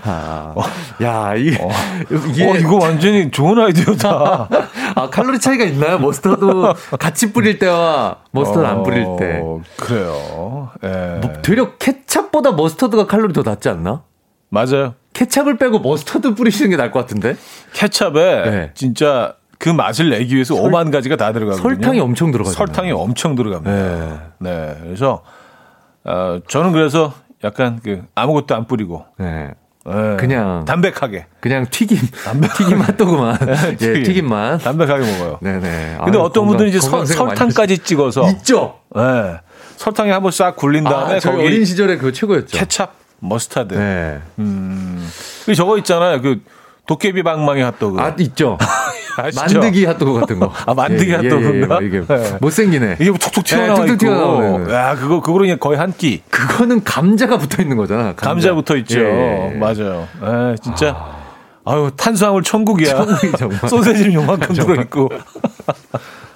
[0.06, 0.56] 아,
[1.04, 1.70] 야, 이게, 어,
[2.30, 4.48] 이게 어, 이거 완전히 좋은 아이디어다.
[4.96, 6.00] 아, 칼로리 차이가 있나요?
[6.00, 6.46] 머스터드
[6.98, 9.44] 같이 뿌릴 때와 머스터드 어, 안 뿌릴 때.
[9.76, 10.70] 그래요.
[10.82, 11.20] 예.
[11.20, 14.04] 뭐, 되려 케찹보다 머스터드가 칼로리 더 낮지 않나?
[14.48, 14.94] 맞아요.
[15.12, 17.36] 케찹을 빼고 머스터드 뿌리시는 게 나을 것 같은데?
[17.74, 18.12] 케찹에
[18.50, 18.72] 네.
[18.76, 21.76] 진짜 그 맛을 내기 위해서 설, 5만 가지가 다 들어가거든요.
[21.76, 22.54] 설탕이 엄청 들어가요.
[22.54, 23.72] 설탕이 엄청 들어갑니다.
[23.72, 24.20] 네.
[24.40, 24.78] 네.
[24.84, 25.24] 그래서
[26.04, 29.52] 어, 저는 그래서 약간 그 아무것도 안 뿌리고 네.
[29.86, 30.18] 네.
[30.18, 35.40] 그냥 담백하게 그냥 튀김 담백 튀김 핫도그만 네, 예, 튀김 만 담백하게 먹어요.
[35.42, 35.60] 네네.
[36.04, 38.80] 근데 아유, 어떤 건강, 분들은 이제 서, 설탕까지 찍어서 있죠.
[38.94, 39.40] 네.
[39.78, 42.58] 설탕에 한번 싹 굴린 다음에 아, 거기 어린 시절에 그 최고였죠.
[42.58, 42.88] 케찹,
[43.20, 43.76] 머스타드.
[43.76, 44.20] 네.
[44.40, 45.08] 음.
[45.46, 46.22] 그 저거 있잖아요.
[46.22, 46.42] 그
[46.88, 48.02] 도깨비 방망이 핫도그.
[48.02, 48.58] 아, 있죠.
[49.36, 50.52] 만드기 핫도그 같은 거.
[50.66, 51.80] 아, 만드기 예, 핫도그인가?
[51.82, 52.38] 예, 예, 이게 네.
[52.40, 52.98] 못생기네.
[53.00, 54.74] 이게 뭐 툭툭 튀어나와 네, 툭툭 튀어나오네.
[54.74, 56.22] 야, 그거 그거로 거의 한 끼.
[56.30, 58.14] 그거는 감자가 붙어 있는 거잖아.
[58.14, 59.00] 감자, 감자 붙어 있죠.
[59.00, 59.58] 예, 예.
[59.58, 60.08] 맞아요.
[60.24, 60.96] 에, 진짜
[61.66, 61.76] 아.
[61.78, 63.06] 유 탄수화물 천국이야.
[63.68, 65.10] 소세지는 요만큼 들어 있고.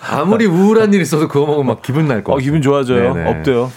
[0.10, 2.34] 아무리 우울한 일 있어도 그거 먹으면 막 기분 날 거.
[2.34, 3.13] 어, 기분 좋아져요.
[3.13, 3.30] 네네.
[3.30, 3.72] 없대요.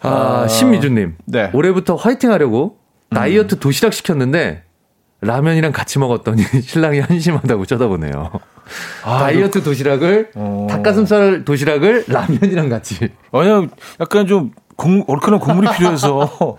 [0.00, 1.16] 아, 아, 신미주님.
[1.26, 1.50] 네.
[1.52, 2.78] 올해부터 화이팅 하려고
[3.10, 3.58] 다이어트 음.
[3.58, 4.62] 도시락 시켰는데
[5.20, 8.30] 라면이랑 같이 먹었더니 신랑이 한심하다고 쳐다보네요.
[9.04, 10.66] 아, 다이어트 도시락을 어...
[10.70, 13.10] 닭가슴살 도시락을 라면이랑 같이.
[13.32, 13.62] 아니야,
[14.00, 16.56] 약간 좀 국, 얼큰한 국물이 필요해서.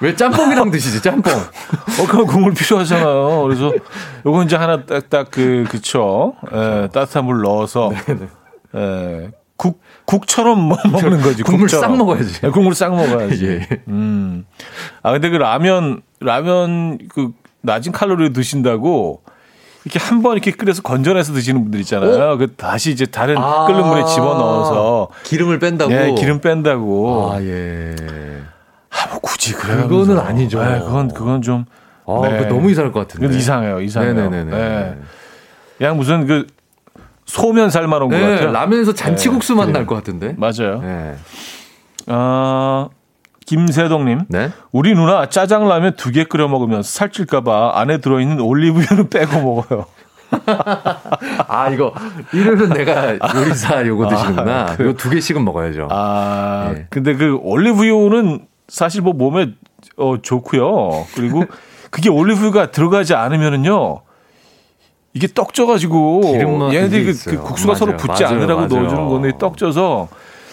[0.00, 1.32] 왜 짬뽕이랑 드시지 짬뽕?
[2.00, 3.42] 얼큰한 국물 필요하잖아요.
[3.44, 3.72] 그래서
[4.26, 6.34] 요거 이제 하나 딱딱 그 그쵸?
[6.52, 8.28] 예, 따뜻한 물 넣어서 네네.
[8.74, 11.44] 예, 국 국처럼 먹는 거지.
[11.44, 11.68] 국물.
[11.68, 12.40] 싹 먹어야지.
[12.42, 13.46] 예, 국물 싹 먹어야지.
[13.46, 13.68] 예.
[13.86, 14.44] 음.
[15.02, 17.30] 아 근데 그 라면 라면 그
[17.62, 19.22] 낮은 칼로리 드신다고
[19.84, 22.32] 이렇게 한 번 이렇게 끓여서 건져내서 드시는 분들 있잖아요.
[22.32, 22.36] 어?
[22.36, 25.90] 그 다시 이제 다른 아~ 끓는 물에 집어 넣어서 기름을 뺀다고.
[25.90, 27.32] 네, 기름 뺀다고.
[27.32, 27.96] 아 예.
[28.90, 29.76] 아, 뭐 굳이 그래.
[29.76, 30.62] 그거는 아니죠.
[30.62, 31.64] 네, 그건 그건 좀.
[32.06, 32.46] 아, 네.
[32.46, 33.36] 너무 이상할 것 같은데.
[33.36, 34.12] 이상해요, 이상해요.
[34.12, 34.50] 네네네.
[34.50, 34.98] 네.
[35.78, 36.46] 그냥 무슨 그
[37.26, 38.52] 소면 삶아놓은 네, 것 같아요.
[38.52, 40.34] 라면에서 잔치국수 맛날 것 같은데.
[40.36, 40.80] 맞아요.
[40.80, 41.14] 네.
[42.06, 42.88] 아.
[43.46, 44.50] 김세동님, 네?
[44.72, 49.86] 우리 누나 짜장라면 두 개 끓여 먹으면 살찔까봐 안에 들어있는 올리브유는 빼고 먹어요.
[51.48, 51.92] 아 이거
[52.32, 54.60] 이거는 내가 요리사 요거 드시는구나.
[54.62, 55.88] 아, 그, 이거 두 개씩은 먹어야죠.
[55.90, 56.86] 아 네.
[56.90, 59.48] 근데 그 올리브유는 사실 뭐 몸에
[59.96, 61.06] 어 좋고요.
[61.14, 61.44] 그리고
[61.90, 64.00] 그게 올리브유가 들어가지 않으면은요.
[65.14, 66.22] 이게 떡져가지고
[66.72, 67.78] 얘네들이 그, 그, 국수가 맞아요.
[67.78, 68.36] 서로 붙지 맞아요.
[68.38, 68.82] 않으라고 맞아요.
[68.82, 70.08] 넣어주는 건데 떡져서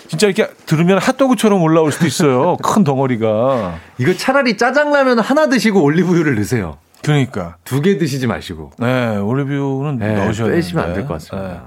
[0.10, 2.57] 진짜 이렇게 들으면 핫도그처럼 올라올 수도 있어요.
[2.64, 3.76] 큰 덩어리가.
[3.99, 6.78] 이거 차라리 짜장라면 하나 드시고 올리브유를 넣으세요.
[7.03, 8.72] 그러니까 두 개 드시지 마시고.
[8.80, 11.47] 네, 올리브유는 네, 넣으셔야 빼시면 안 될 것 같습니다.
[11.47, 11.60] 네.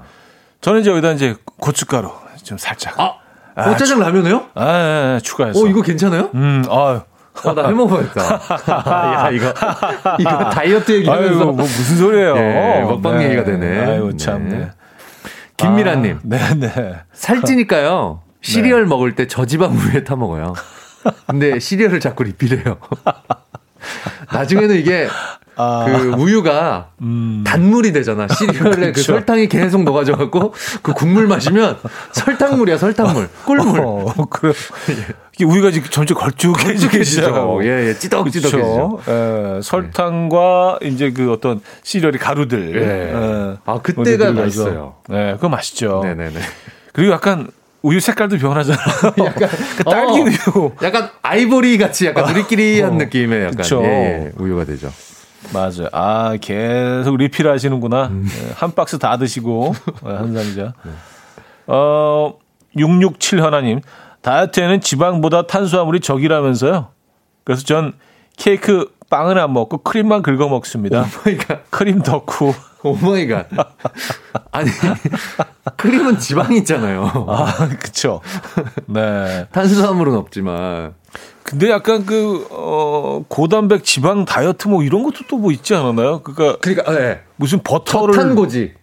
[0.61, 2.11] 저는 이제 여기다 이제 고춧가루
[2.43, 2.99] 좀 살짝.
[2.99, 3.13] 아,
[3.55, 4.45] 아, 어, 짜장 라면에요?
[4.55, 5.59] 아, 예, 예, 추가해서.
[5.63, 6.29] 어, 이거 괜찮아요?
[6.35, 7.03] 음, 아
[7.45, 8.21] 어, 나 해 먹어야겠다.
[9.25, 9.47] 야, 이거,
[10.19, 11.29] 이거 다이어트 얘기하면서.
[11.39, 13.25] 아유, 뭐, 무슨 소리예요 예, 먹방 네.
[13.25, 13.79] 얘기가 되네.
[13.85, 14.49] 아유, 참.
[14.49, 14.69] 네.
[15.57, 16.17] 김미라님.
[16.17, 16.19] 아,
[16.53, 16.95] 네네.
[17.13, 18.21] 살찌니까요.
[18.43, 18.87] 시리얼 네.
[18.87, 20.53] 먹을 때 저지방 우유에 타 먹어요.
[21.27, 22.77] 근데 시리얼을 자꾸 리필해요.
[24.31, 25.07] 나중에는 이게
[25.55, 25.85] 아.
[25.85, 27.43] 그 우유가 음.
[27.45, 28.27] 단물이 되잖아.
[28.27, 31.77] 시리얼에 그 설탕이 계속 녹아져갖고 그 국물 마시면
[32.11, 33.29] 설탕물이야, 설탕물.
[33.45, 33.81] 꿀물.
[33.81, 34.53] 어, 그래.
[35.35, 37.59] 이게 우유가 지금 점점 걸쭉해지죠.
[37.63, 38.99] 예, 예, 찌덕찌덕해지죠.
[39.07, 40.87] 예, 설탕과 네.
[40.87, 42.75] 이제 그 어떤 시리얼의 가루들.
[42.75, 42.81] 예.
[42.81, 43.57] 예.
[43.65, 44.95] 아, 그때가 맛있어요.
[45.11, 46.01] 예, 그거 맛있죠.
[46.03, 46.39] 네네네.
[46.93, 47.49] 그리고 약간
[47.83, 48.79] 우유 색깔도 변하잖아.
[49.25, 50.71] 약간 그 딸기 어, 우유.
[50.81, 54.89] 약간 아이보리 같이 약간 누리끼리한 어, 느낌의 약간 예, 예, 우유가 되죠.
[55.53, 55.89] 맞아요.
[55.91, 58.07] 아, 계속 리필 하시는구나.
[58.07, 58.25] 음.
[58.25, 59.75] 네, 한 박스 다 드시고,
[60.05, 60.73] 네, 한 상자.
[60.83, 60.91] 네.
[61.67, 62.33] 어,
[62.77, 63.81] 667 하나님.
[64.21, 66.87] 다이어트에는 지방보다 탄수화물이 적이라면서요.
[67.43, 67.91] 그래서 전
[68.37, 71.05] 케이크 빵은 안 먹고 크림만 긁어 먹습니다.
[71.69, 72.53] 크림 덕후.
[72.83, 73.47] Oh my god.
[74.51, 74.69] 아니,
[75.77, 77.25] 크림은 지방이 있잖아요.
[77.27, 78.21] 아, 그쵸.
[78.87, 79.47] 네.
[79.51, 80.93] 탄수화물은 없지만.
[81.43, 86.21] 근데 약간 그, 어, 고단백 지방 다이어트 뭐 이런 것도 또 뭐 있지 않았나요?
[86.23, 86.57] 그니까.
[86.59, 87.21] 그러니까, 네.
[87.35, 88.15] 무슨 버터를.
[88.15, 88.73] 탄고지.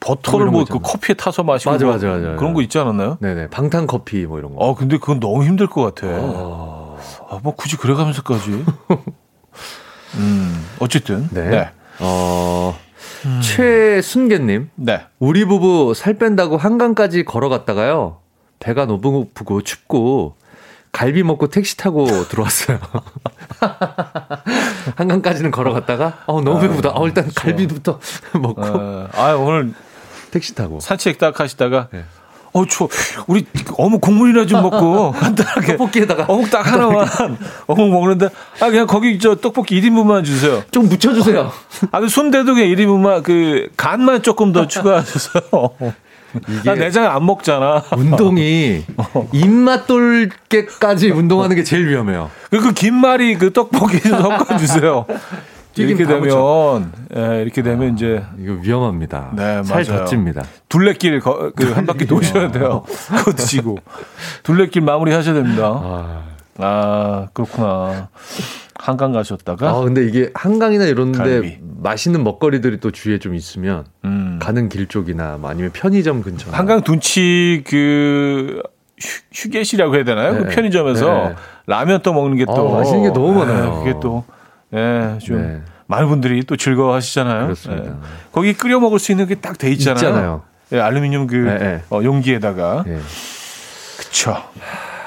[0.00, 1.70] 버터를 뭐 그 커피에 타서 마시고.
[1.72, 2.36] 맞아, 맞아, 맞아.
[2.36, 3.18] 그런 거 있지 않았나요?
[3.20, 3.48] 네네.
[3.48, 4.70] 방탄 커피 뭐 이런 거.
[4.70, 6.06] 아, 근데 그건 너무 힘들 것 같아.
[6.12, 6.96] 아,
[7.30, 8.64] 아뭐 굳이 그래가면서까지.
[10.16, 11.28] 음, 어쨌든.
[11.32, 11.48] 네.
[11.50, 11.70] 네.
[12.00, 12.78] 어,
[13.26, 13.40] 음.
[13.42, 14.70] 최순계님.
[14.76, 15.06] 네.
[15.18, 18.18] 우리 부부 살 뺀다고 한강까지 걸어갔다가요.
[18.60, 20.36] 배가 너무 고프고 춥고
[20.92, 22.78] 갈비 먹고 택시 타고 들어왔어요.
[24.96, 26.90] 한강까지는 걸어갔다가 어 너무 배고프다.
[26.94, 27.40] 어 일단 그렇죠.
[27.40, 28.00] 갈비부터
[28.40, 28.62] 먹고.
[28.62, 29.72] 어, 아 오늘
[30.30, 32.04] 택시 타고 산책 딱 하시다가 네.
[32.58, 32.88] 어, 저,
[33.26, 33.46] 우리
[33.76, 35.76] 어묵 국물이나 좀 먹고 간단하게.
[35.76, 36.24] 떡볶이에다가.
[36.28, 37.06] 어묵 딱 하나만
[37.66, 38.28] 어묵 먹는데,
[38.60, 40.62] 아, 그냥 거기 저 떡볶이 1인분만 주세요.
[40.70, 41.52] 좀 묻혀주세요.
[41.92, 45.70] 아, 그 순대도 그냥 1인분만 그 간만 조금 더 추가하셔서.
[46.60, 47.82] 이게 내장 안 먹잖아.
[47.96, 49.28] 운동이 어.
[49.32, 52.30] 입맛 돌게까지 운동하는 게 제일 위험해요.
[52.50, 55.06] 그, 그 김말이 그 떡볶이 좀 섞어주세요.
[55.82, 59.32] 이렇게 되면 예, 이렇게 되면 이제 이거 위험합니다.
[59.36, 60.00] 네, 살 맞아요.
[60.00, 60.42] 덧집니다.
[60.68, 62.84] 둘레길 그 한 바퀴 도셔야 돼요.
[63.18, 63.78] 그거 드시고
[64.42, 65.64] 둘레길 마무리 하셔야 됩니다.
[65.82, 66.22] 아,
[66.58, 68.08] 아 그렇구나.
[68.80, 74.38] 한강 가셨다가 아 근데 이게 한강이나 이런데 맛있는 먹거리들이 또 주위에 좀 있으면 음.
[74.40, 78.62] 가는 길 쪽이나 뭐 아니면 편의점 근처 한강 둔치 그
[79.32, 80.32] 휴, 게실이라고 해야 되나요?
[80.32, 80.44] 그 네.
[80.44, 81.34] 그 편의점에서 네.
[81.66, 83.70] 라면 또 먹는 게또 아, 맛있는 게 너무 많아요.
[83.70, 84.24] 네, 그게 또
[84.74, 85.62] 예, 좀 네.
[85.86, 87.42] 많은 분들이 또 즐거워하시잖아요.
[87.44, 87.90] 그렇습니다.
[87.90, 87.94] 예.
[88.32, 89.96] 거기 끓여 먹을 수 있는 게 딱 돼 있잖아요.
[89.96, 90.42] 있잖아요.
[90.72, 91.82] 예, 알루미늄 그 네, 네.
[91.90, 92.84] 어, 용기에다가.
[92.86, 92.98] 네.
[93.98, 94.36] 그쵸.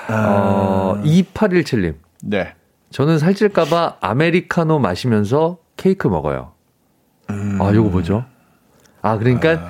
[0.10, 1.96] 어, 2817님.
[2.24, 2.54] 네.
[2.90, 6.52] 저는 살찔까봐 아메리카노 마시면서 케이크 먹어요.
[7.30, 7.58] 음.
[7.62, 8.26] 아, 요거 뭐죠?
[9.02, 9.52] 아, 그러니까.
[9.52, 9.70] 아,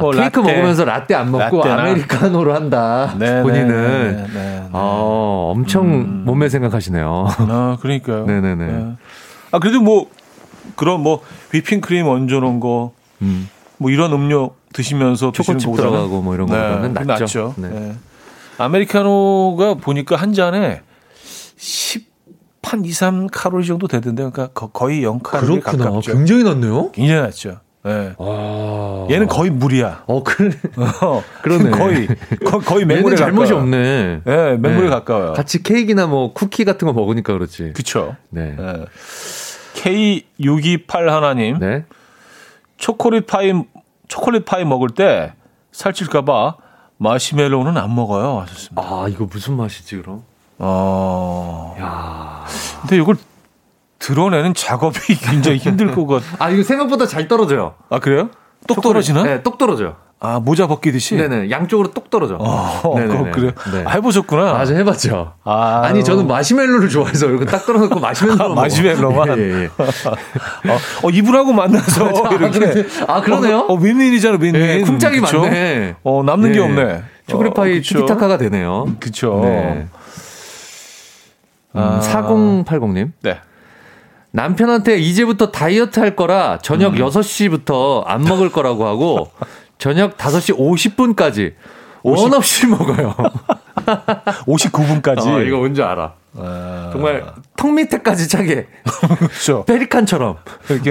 [0.00, 1.82] 뭐 케이크 라떼, 먹으면서 라떼 안 먹고 라떼나.
[1.82, 3.14] 아메리카노로 한다.
[3.18, 4.16] 네, 네 본인은.
[4.16, 6.22] 네, 네, 아, 엄청 음.
[6.24, 7.26] 몸매 생각하시네요.
[7.38, 8.26] 아, 그러니까요.
[8.26, 8.66] 네네네.
[8.66, 8.92] 네.
[9.52, 10.08] 아, 그래도 뭐,
[10.76, 12.92] 그런 뭐, 휘핑크림 얹어놓은 거,
[13.22, 13.48] 음.
[13.78, 17.24] 뭐 이런 음료 드시면서 초코칩 들어가고 뭐 이런 거는 네, 낫죠.
[17.24, 17.54] 낫죠.
[17.56, 17.68] 네.
[17.68, 17.94] 네.
[18.58, 20.82] 아메리카노가 보니까 한 잔에
[21.56, 22.06] 10,
[22.62, 25.84] 한 2, 3 칼로리 정도 되던데, 그러니까 거의 0 칼로리 그렇구나.
[25.84, 26.12] 가깝죠.
[26.12, 26.90] 굉장히 낮네요.
[26.92, 27.60] 굉장히 낮죠.
[27.84, 28.14] 네.
[28.18, 29.06] 아...
[29.10, 30.04] 얘는 거의 물이야.
[30.06, 30.50] 어, 그래.
[31.02, 31.70] 어, 그러네.
[31.70, 32.08] 거의,
[32.64, 34.22] 거의 맹물에 잘못이 없네.
[34.24, 34.88] 네, 맹물에 네.
[34.88, 35.34] 가까워요.
[35.34, 37.74] 같이 케이크나 뭐 쿠키 같은 거 먹으니까 그렇지.
[37.74, 38.16] 그쵸.
[38.30, 38.56] 네.
[38.56, 38.84] 네.
[39.74, 41.58] K628 하나님.
[41.58, 41.84] 네.
[42.78, 43.52] 초콜릿 파이,
[44.08, 45.34] 초콜릿 파이 먹을 때
[45.72, 46.56] 살찔까봐
[46.96, 48.40] 마시멜로는 안 먹어요.
[48.40, 48.82] 하셨습니다.
[48.82, 50.22] 아, 이거 무슨 맛이지, 그럼?
[50.58, 51.76] 어.
[51.80, 52.46] 야.
[52.80, 53.16] 근데 이걸
[54.04, 56.22] 드러내는 작업이 굉장히 힘들 것 같.
[56.38, 57.74] 아 이거 생각보다 잘 떨어져요.
[57.88, 58.28] 아 그래요?
[58.66, 59.22] 똑 떨어지나?
[59.22, 59.96] 네, 똑 떨어져요.
[60.20, 61.16] 아 모자 벗기듯이.
[61.16, 62.36] 네네 양쪽으로 똑 떨어져.
[62.38, 63.52] 어, 네네 그래요.
[63.72, 63.82] 네.
[63.86, 64.56] 아, 해보셨구나.
[64.56, 65.34] 아, 저 해봤죠.
[65.44, 68.44] 아, 니 저는 마시멜로를 좋아해서 이렇게 딱 떨어놓고 마시멜로.
[68.44, 69.36] 아, 마시멜로만.
[69.38, 69.66] 예, 예, 예.
[70.70, 72.86] 어, 어, 이분하고 만나서 아, 이렇게.
[73.06, 73.60] 아 그러네요.
[73.60, 74.52] 어, 어 윈윈이잖아 윈윈.
[74.52, 75.40] 네, 쿵짝이 그쵸?
[75.42, 75.96] 많네.
[76.04, 76.64] 어 남는 게 네.
[76.64, 77.02] 없네.
[77.26, 78.86] 초콜릿 파이 어, 티키타카가 되네요.
[79.00, 79.40] 그렇죠.
[79.42, 79.86] 네.
[81.76, 83.12] 음, 4080님.
[83.22, 83.40] 네.
[84.34, 86.98] 남편한테 이제부터 다이어트 할 거라 저녁 음.
[86.98, 89.30] 6시부터 안 먹을 거라고 하고
[89.78, 91.54] 저녁 5시 50분까지
[92.02, 92.22] 50...
[92.24, 93.14] 원 없이 먹어요.
[94.46, 95.26] 59분까지.
[95.26, 96.12] 어, 이거 뭔지 알아.
[96.36, 96.90] 아...
[96.92, 97.24] 정말
[97.56, 98.66] 턱 밑에까지 차게.
[99.18, 99.64] 그렇죠.
[99.66, 100.36] 페리칸처럼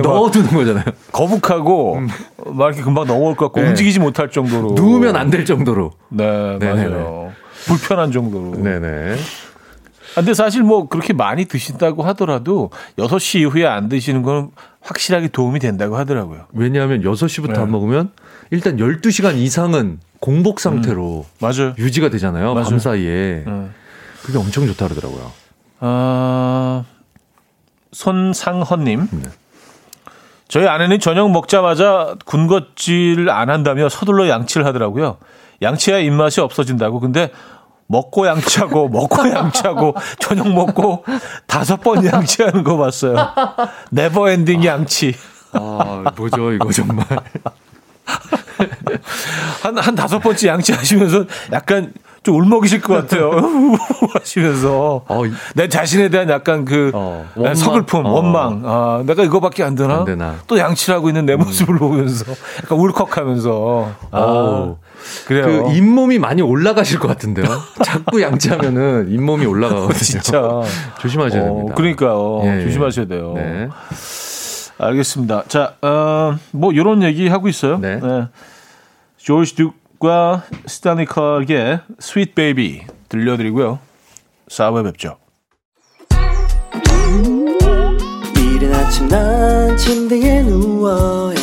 [0.02, 0.86] 넣어두는 거잖아요.
[1.12, 2.08] 거북하고 음.
[2.46, 3.68] 막 이렇게 금방 넘어올 것 같고 네.
[3.70, 4.72] 움직이지 못할 정도로.
[4.74, 5.92] 누우면 안 될 정도로.
[6.10, 6.88] 네, 네네네.
[6.88, 7.32] 맞아요.
[7.66, 8.64] 불편한 정도로.
[8.64, 9.16] 네네.
[10.14, 14.52] 아, 근데 사실 뭐 그렇게 많이 드신다고 하더라도 6시 이후에 안 드시는 건
[14.82, 16.46] 확실하게 도움이 된다고 하더라고요.
[16.54, 17.60] 왜냐하면 6시부터 네.
[17.60, 18.12] 안 먹으면
[18.52, 21.74] 일단 12시간 이상은 공복 상태로 음, 맞아요.
[21.78, 22.54] 유지가 되잖아요.
[22.54, 22.70] 맞아요.
[22.70, 23.44] 밤 사이에.
[23.46, 23.70] 네.
[24.24, 25.32] 그게 엄청 좋다 그러더라고요.
[25.80, 26.84] 아,
[27.92, 29.08] 손상헌님.
[29.12, 29.30] 네.
[30.48, 35.18] 저희 아내는 저녁 먹자마자 군것질 안 한다며 서둘러 양치를 하더라고요.
[35.62, 37.00] 양치야 입맛이 없어진다고.
[37.00, 37.32] 근데
[37.94, 41.06] 먹고 양치하고 먹고 양치하고 저녁 먹고
[41.46, 43.16] 다섯 번 양치하는 거 봤어요.
[43.92, 45.16] Never ending 양치.
[45.54, 47.06] 아, 뭐죠, 이거 정말.
[49.62, 53.32] 한, 한 다섯 번째 양치하시면서 약간 좀 울먹이실 것 같아요.
[54.16, 55.22] 하시면서 어,
[55.56, 58.10] 내 자신에 대한 약간 그 어, 원망, 서글픔, 어.
[58.10, 58.64] 원망.
[58.66, 60.00] 아, 내가 이거밖에 안 되나?
[60.00, 60.36] 안 되나?
[60.48, 61.40] 또 양치를 하고 있는 내 음.
[61.40, 61.80] 모습을 음.
[61.80, 62.26] 보면서
[62.64, 63.92] 약간 울컥하면서.
[64.12, 64.76] 아,
[65.26, 65.66] 그래요.
[65.66, 67.46] 그 잇몸이 많이 올라가실 것 같은데요.
[67.84, 70.00] 자꾸 양치하면은 잇몸이 올라가거든요.
[70.00, 70.62] 진짜
[71.00, 71.76] 조심하셔야 어, 됩니다.
[71.76, 72.42] 그러니까요.
[72.44, 72.64] 예, 예.
[72.64, 73.34] 조심하셔야 돼요.
[73.36, 73.70] 네.
[74.78, 75.44] 알겠습니다.
[75.48, 77.78] 자, 어, 뭐 이런 얘기 하고 있어요.
[77.78, 78.00] 네.
[78.00, 78.28] 네.
[79.18, 83.80] 조지 듀크와 스탠리 클락의 Sweet Baby 들려드리고요.
[84.50, 85.18] 4부에 뵙죠.
[88.36, 91.43] 이른 아침 난 침대에 누워 핸드폰만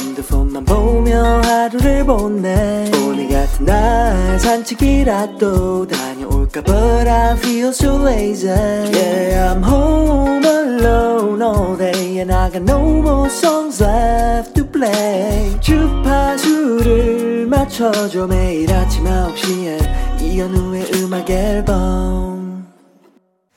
[0.71, 2.89] 보며 하루를 보내.
[3.05, 8.53] 오늘 같은 날 산책이라도 다녀올까 But I feel so lazy.
[8.53, 15.59] Yeah I'm home alone all day And I got no more songs left to play.
[15.61, 22.69] 주파수를 맞춰줘 매일 아침 9시에 이현우의 음악 앨범.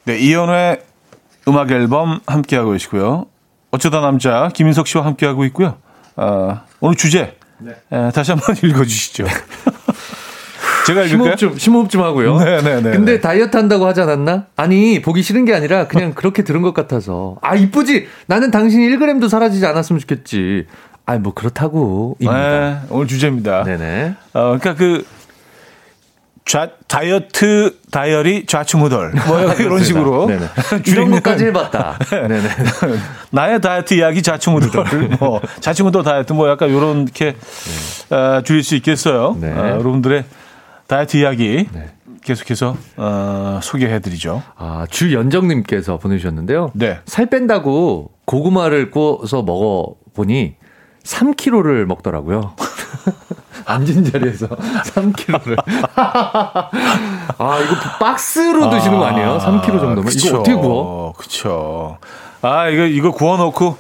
[0.05, 0.81] 네 이현우의
[1.47, 3.27] 음악 앨범 함께하고 계시고요.
[3.69, 5.77] 어쩌다 남자 김인석 씨와 함께하고 있고요
[6.15, 7.71] 어, 오늘 주제 네.
[7.91, 9.25] 에, 다시 한번 읽어주시죠.
[10.85, 11.07] 제가 읽을까요?
[11.07, 12.37] 심호흡 좀, 심호흡 좀 하고요.
[12.39, 12.61] 네네네.
[12.61, 13.21] 네, 네, 근데 네.
[13.21, 14.47] 다이어트 한다고 하지 않았나?
[14.57, 17.37] 아니, 보기 싫은 게 아니라 그냥 그렇게 들은 것 같아서.
[17.41, 18.07] 아, 이쁘지?
[18.27, 20.65] 나는 당신이 1g도 사라지지 않았으면 좋겠지.
[21.05, 22.17] 아, 뭐 그렇다고.
[22.19, 23.63] 네, 오늘 주제입니다.
[23.63, 24.15] 네네.
[24.33, 25.05] 어, 그러니까 그
[26.45, 30.29] 좌, 다이어트 다이어리 좌충우돌 뭐 이런 식으로
[30.85, 31.97] 이런 것까지 해봤다.
[32.09, 32.49] 네네.
[33.31, 34.85] 나의 다이어트 이야기 좌충우돌
[35.19, 37.35] 뭐 좌충우돌 다이어트 뭐 약간 요렇게
[38.09, 38.15] 네.
[38.15, 39.37] 어, 줄일 수 있겠어요.
[39.39, 39.51] 네.
[39.51, 40.25] 어, 여러분들의
[40.87, 41.93] 다이어트 이야기 네.
[42.23, 44.43] 계속해서 어, 소개해드리죠.
[44.57, 46.71] 아 주연정님께서 보내주셨는데요.
[46.73, 46.99] 네.
[47.05, 50.55] 살 뺀다고 고구마를 구워서 먹어 보니
[51.03, 52.55] 3kg를 먹더라고요.
[53.65, 54.47] 앉은 자리에서
[54.93, 55.57] 3kg를.
[55.95, 59.37] 아, 이거 박스로 드시는 거 아니에요?
[59.39, 60.05] 3kg 정도면?
[60.05, 61.13] 그쵸, 이거 어떻게 구워?
[61.13, 61.97] 그쵸.
[62.41, 63.77] 아, 이거, 이거 구워놓고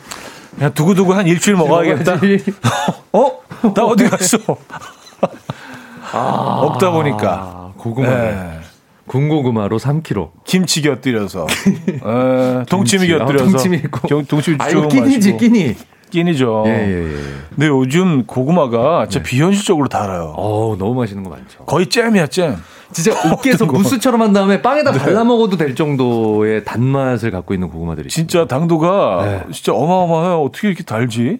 [0.55, 2.13] 그냥 두고두고 한 일주일 먹어야겠다.
[3.13, 3.31] 어?
[3.73, 4.37] 나 어디 갔어?
[6.13, 7.71] 아, 먹다 보니까.
[7.77, 8.07] 고구마.
[8.07, 8.59] 네.
[9.07, 10.29] 군고구마로 3kg.
[10.45, 11.45] 김치 곁들여서.
[11.47, 13.43] 에, 동치미 곁들여서.
[13.45, 14.23] 아, 동치미 있고.
[14.25, 15.75] 동치미 아, 이거 끼니지, 끼니.
[16.13, 16.63] 끼니죠.
[16.67, 17.17] 예, 예, 예.
[17.49, 19.29] 근데 요즘 고구마가 진짜 네.
[19.29, 20.33] 비현실적으로 달아요.
[20.37, 21.65] 어 너무 맛있는 거 많죠.
[21.65, 22.55] 거의 잼이야, 잼.
[22.93, 24.99] 진짜 으깨서 무스처럼 한 다음에 빵에다 네.
[24.99, 28.09] 발라 먹어도 될 정도의 단맛을 갖고 있는 고구마들이.
[28.09, 29.51] 진짜 당도가 네.
[29.51, 30.41] 진짜 어마어마해요.
[30.43, 31.39] 어떻게 이렇게 달지?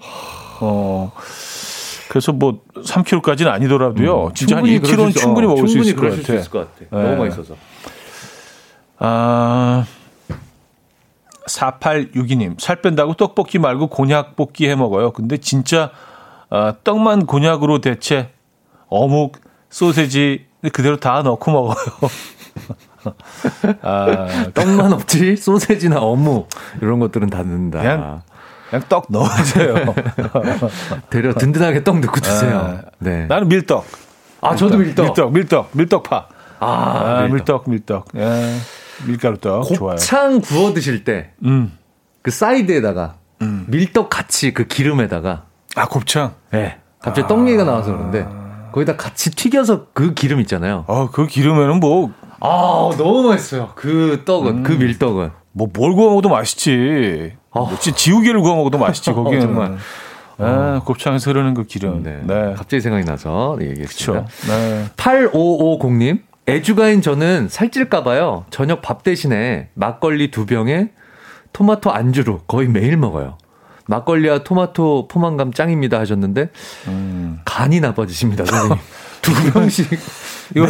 [0.59, 1.11] 어.
[2.09, 4.25] 그래서 뭐 3kg까지는 아니더라도요.
[4.27, 6.21] 음, 진짜 한 1kg는 충분히 먹을 수 있을 것 같아.
[6.23, 6.71] 수 있을 것 같아.
[6.79, 7.03] 네.
[7.09, 7.55] 너무 맛있어서.
[8.99, 9.85] 아.
[11.47, 15.11] 4862님, 살 뺀다고 떡볶이 말고 곤약 볶기 해 먹어요.
[15.11, 15.91] 근데 진짜,
[16.49, 18.31] 어, 떡만 곤약으로 대체
[18.87, 19.37] 어묵,
[19.69, 21.75] 소세지 그대로 다 넣고 먹어요.
[23.81, 25.35] 아, 떡만 없지?
[25.35, 26.49] 소세지나 어묵,
[26.81, 27.79] 이런 것들은 다 넣는다.
[27.79, 28.21] 그냥,
[28.69, 29.75] 그냥 떡 넣어주세요.
[31.09, 32.59] 대려 든든하게 떡 넣고 드세요.
[32.59, 33.25] 아, 네.
[33.25, 33.85] 나는 밀떡.
[34.41, 34.57] 아, 밀떡.
[34.57, 35.05] 저도 밀떡.
[35.05, 36.27] 밀떡, 밀떡, 밀떡파.
[36.59, 38.05] 아, 아 밀떡, 밀떡.
[38.13, 38.15] 밀떡.
[38.15, 38.82] 예.
[39.07, 39.95] 밀가루떡 좋아요.
[39.95, 41.77] 곱창 구워 드실 때, 음.
[42.21, 43.65] 그 사이드에다가 음.
[43.67, 46.33] 밀떡 같이 그 기름에다가 아 곱창.
[46.51, 46.77] 네.
[46.99, 47.27] 갑자기 아.
[47.27, 48.25] 떡 얘기가 나와서 그런데
[48.71, 50.85] 거기다 같이 튀겨서 그 기름 있잖아요.
[50.87, 52.11] 아 그 기름에는 뭐.
[52.39, 53.71] 아 너무 맛있어요.
[53.75, 54.77] 그 떡은 그 음.
[54.77, 55.31] 그 밀떡은.
[55.53, 57.33] 뭐 뭘 구워 먹어도 맛있지.
[57.51, 57.59] 아.
[57.59, 59.41] 뭐 지우개를 구워 먹어도 맛있지 거기는.
[59.41, 59.77] 정말.
[60.39, 62.01] 아, 곱창에서 흐르는 그 기름.
[62.03, 62.19] 네.
[62.23, 62.53] 네.
[62.55, 64.25] 갑자기 생각이 나서 얘기했습니다.
[64.25, 64.25] 그쵸.
[64.47, 64.85] 네.
[64.97, 66.21] 8550님.
[66.47, 68.45] 애주가인 저는 살찔까봐요.
[68.49, 70.89] 저녁 밥 대신에 막걸리 두 병에
[71.53, 73.37] 토마토 안주로 거의 매일 먹어요.
[73.87, 76.49] 막걸리와 토마토 포만감 짱입니다 하셨는데
[76.87, 77.39] 음.
[77.45, 78.77] 간이 나빠지십니다 선생님.
[79.23, 79.87] 두 병씩.
[80.55, 80.67] 이거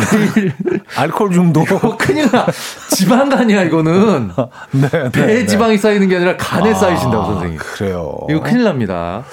[0.96, 1.64] 알코올 중독.
[1.70, 2.46] 이거 큰일 나.
[2.92, 4.30] 지방간이야 이거는.
[4.72, 5.46] 네, 네, 배에 네.
[5.46, 7.58] 지방이 쌓이는 게 아니라 간에 아, 쌓이신다고 선생님.
[7.60, 8.18] 그래요.
[8.30, 9.24] 이거 큰일 납니다.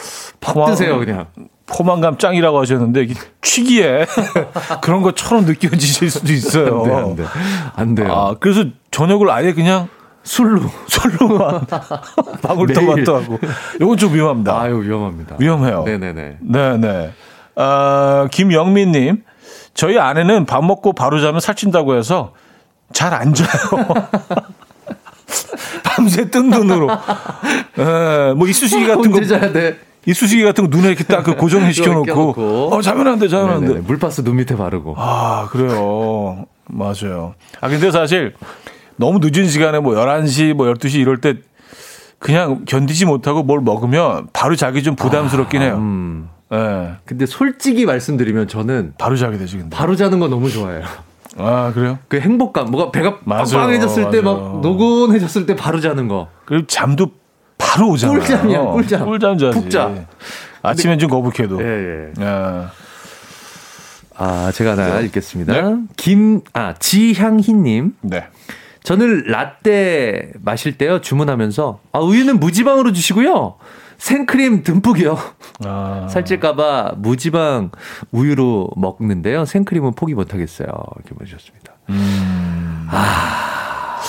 [0.40, 1.26] 밥 포만, 드세요 그냥.
[1.66, 3.08] 포만감 짱이라고 하셨는데
[3.42, 4.06] 취기에
[4.82, 6.82] 그런 것처럼 느껴지실 수도 있어요.
[6.82, 7.24] 안, 돼, 안, 돼.
[7.76, 8.12] 안 돼요.
[8.12, 9.88] 아, 그래서 저녁을 아예 그냥
[10.24, 11.66] 술로 술로만
[12.42, 13.38] 방울토마토 하고
[13.80, 14.60] 이건 좀 위험합니다.
[14.60, 15.36] 아유 위험합니다.
[15.38, 15.84] 위험해요.
[15.84, 16.38] 네네네.
[16.40, 17.12] 네네.
[17.60, 19.22] 아, 김영민님
[19.74, 22.32] 저희 아내는 밥 먹고 바로 자면 살찐다고 해서
[22.92, 23.48] 잘 안 자요.
[25.84, 26.88] 밤새 뜬 눈으로.
[26.90, 29.24] 에, 뭐 이쑤시개 같은 거.
[29.24, 29.78] 자야 돼.
[30.06, 32.70] 이쑤시개 같은 거 눈에 이렇게 딱 그 고정해 시켜놓고.
[32.72, 33.74] 어, 자면 안 돼, 자면 안 돼.
[33.80, 34.94] 물파스 눈 밑에 바르고.
[34.96, 36.46] 아, 그래요.
[36.66, 37.34] 맞아요.
[37.60, 38.34] 아, 근데 사실
[38.96, 41.34] 너무 늦은 시간에 뭐 11시, 뭐 12시 이럴 때
[42.18, 45.74] 그냥 견디지 못하고 뭘 먹으면 바로 자기 좀 부담스럽긴 해요.
[45.74, 46.28] 아, 음.
[46.50, 46.92] 네.
[47.04, 49.76] 근데 솔직히 말씀드리면 저는 바로 자게 되지 근데.
[49.76, 50.84] 바로 자는 거 너무 좋아해요.
[51.38, 51.98] 아 그래요?
[52.08, 56.28] 그 행복감, 뭐가 배가 빵빵해졌을 때 막 노곤해졌을 때 바로 자는 거.
[56.44, 57.12] 그리고 잠도
[57.56, 58.12] 바로 오잖아.
[58.14, 59.04] 꿀잠이야, 꿀잠.
[59.06, 59.60] 꿀잠 자지.
[59.60, 59.94] 푹자.
[60.62, 61.62] 아침엔 좀 거북해도.
[61.62, 62.24] 예, 예.
[62.24, 62.72] 야.
[64.16, 65.06] 아, 제가 하나 네.
[65.06, 65.52] 읽겠습니다.
[65.52, 65.76] 네.
[65.96, 67.94] 김, 아, 지향희님.
[68.02, 68.26] 네.
[68.82, 73.54] 저는 라떼 마실 때요, 주문하면서, 아, 우유는 무지방으로 주시고요.
[74.00, 75.18] 생크림 듬뿍이요.
[75.66, 76.06] 아.
[76.10, 77.70] 살찔까봐 무지방
[78.12, 79.44] 우유로 먹는데요.
[79.44, 80.68] 생크림은 포기 못하겠어요.
[80.96, 81.74] 이렇게 보내주셨습니다.
[81.90, 82.86] 음.
[82.90, 84.00] 아.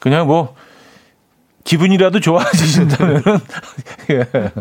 [0.00, 0.54] 그냥 뭐,
[1.64, 3.22] 기분이라도 좋아지신다면은
[4.10, 4.24] 예.
[4.24, 4.56] 그러니까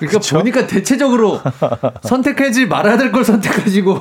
[0.00, 0.38] 그쵸?
[0.38, 1.40] 보니까 대체적으로
[2.02, 4.00] 선택하지 말아야 될 걸 선택하시고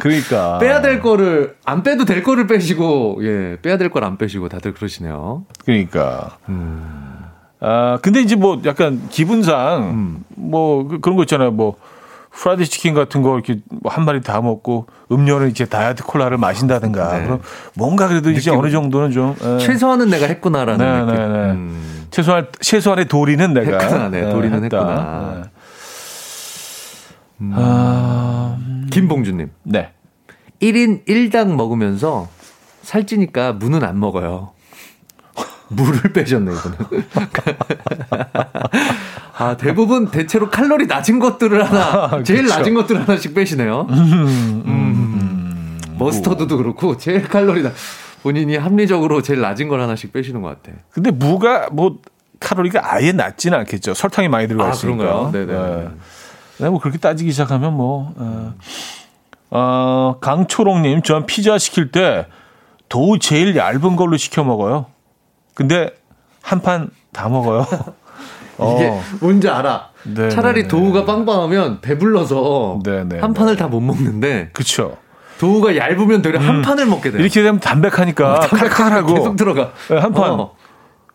[0.00, 4.50] 그러니까 빼야 될 거를 안 빼도 될 거를 빼시고 예 빼야 될 걸 안 빼시고
[4.50, 5.46] 다들 그러시네요.
[5.64, 7.09] 그러니까 음.
[7.60, 10.24] 아, 근데 이제 뭐 약간 기분상 음.
[10.34, 11.50] 뭐 그, 그런 거 있잖아요.
[11.50, 11.76] 뭐
[12.30, 17.24] 프라이드 치킨 같은 거 이렇게 뭐한 마리 다 먹고 음료는 이제 다이어트 콜라를 마신다든가 네.
[17.24, 17.40] 그럼
[17.74, 19.54] 뭔가 그래도 이제 어느 정도는 좀 에.
[19.54, 19.58] 예.
[19.58, 21.14] 최소한은 내가 했구나라는 네, 느낌.
[21.14, 21.50] 네, 네.
[21.52, 22.06] 음.
[22.10, 24.78] 최소한 최소한의 도리는 내가 했구나, 네, 네 도리는 했다.
[24.78, 25.32] 했구나.
[25.34, 25.50] 네.
[27.42, 27.52] 음.
[27.54, 28.58] 아,
[28.90, 29.50] 김봉주님.
[29.64, 29.90] 네.
[30.62, 32.28] 1인 1당 먹으면서
[32.82, 34.50] 살찌니까 무는 안 먹어요.
[35.70, 36.78] 물을 빼셨네, 이거는.
[39.38, 42.58] 아, 대부분 대체로 칼로리 낮은 것들을 하나, 아, 제일 그쵸.
[42.58, 43.86] 낮은 것들을 하나씩 빼시네요.
[43.88, 47.72] 음, 음, 음, 머스터드도 그렇고, 제일 칼로리 낮,
[48.22, 50.76] 본인이 합리적으로 제일 낮은 걸 하나씩 빼시는 것 같아.
[50.90, 51.98] 근데 무가 뭐,
[52.40, 53.94] 칼로리가 아예 낮지는 않겠죠.
[53.94, 54.96] 설탕이 많이 들어가 아, 있으니까.
[54.96, 55.30] 그런가요?
[55.32, 55.52] 네네.
[55.52, 55.88] 네.
[56.58, 58.54] 네, 뭐 그렇게 따지기 시작하면 뭐, 어,
[59.50, 62.26] 어 강초롱님, 전 피자 시킬 때
[62.88, 64.86] 도우 제일 얇은 걸로 시켜 먹어요.
[65.60, 65.90] 근데
[66.42, 67.66] 한 판 다 먹어요.
[68.56, 69.02] 이게 어.
[69.20, 69.88] 뭔지 알아.
[70.04, 70.68] 네, 차라리 네, 네.
[70.68, 74.50] 도우가 빵빵하면 배불러서 네네, 한 판을 다 못 먹는데.
[74.54, 74.96] 그쵸.
[75.38, 77.20] 도우가 얇으면 되려 음, 한 판을 먹게 돼요.
[77.22, 79.72] 이렇게 되면 담백하니까 어, 칼칼하고 계속 들어가.
[79.88, 80.30] 네, 한 판.
[80.32, 80.52] 어.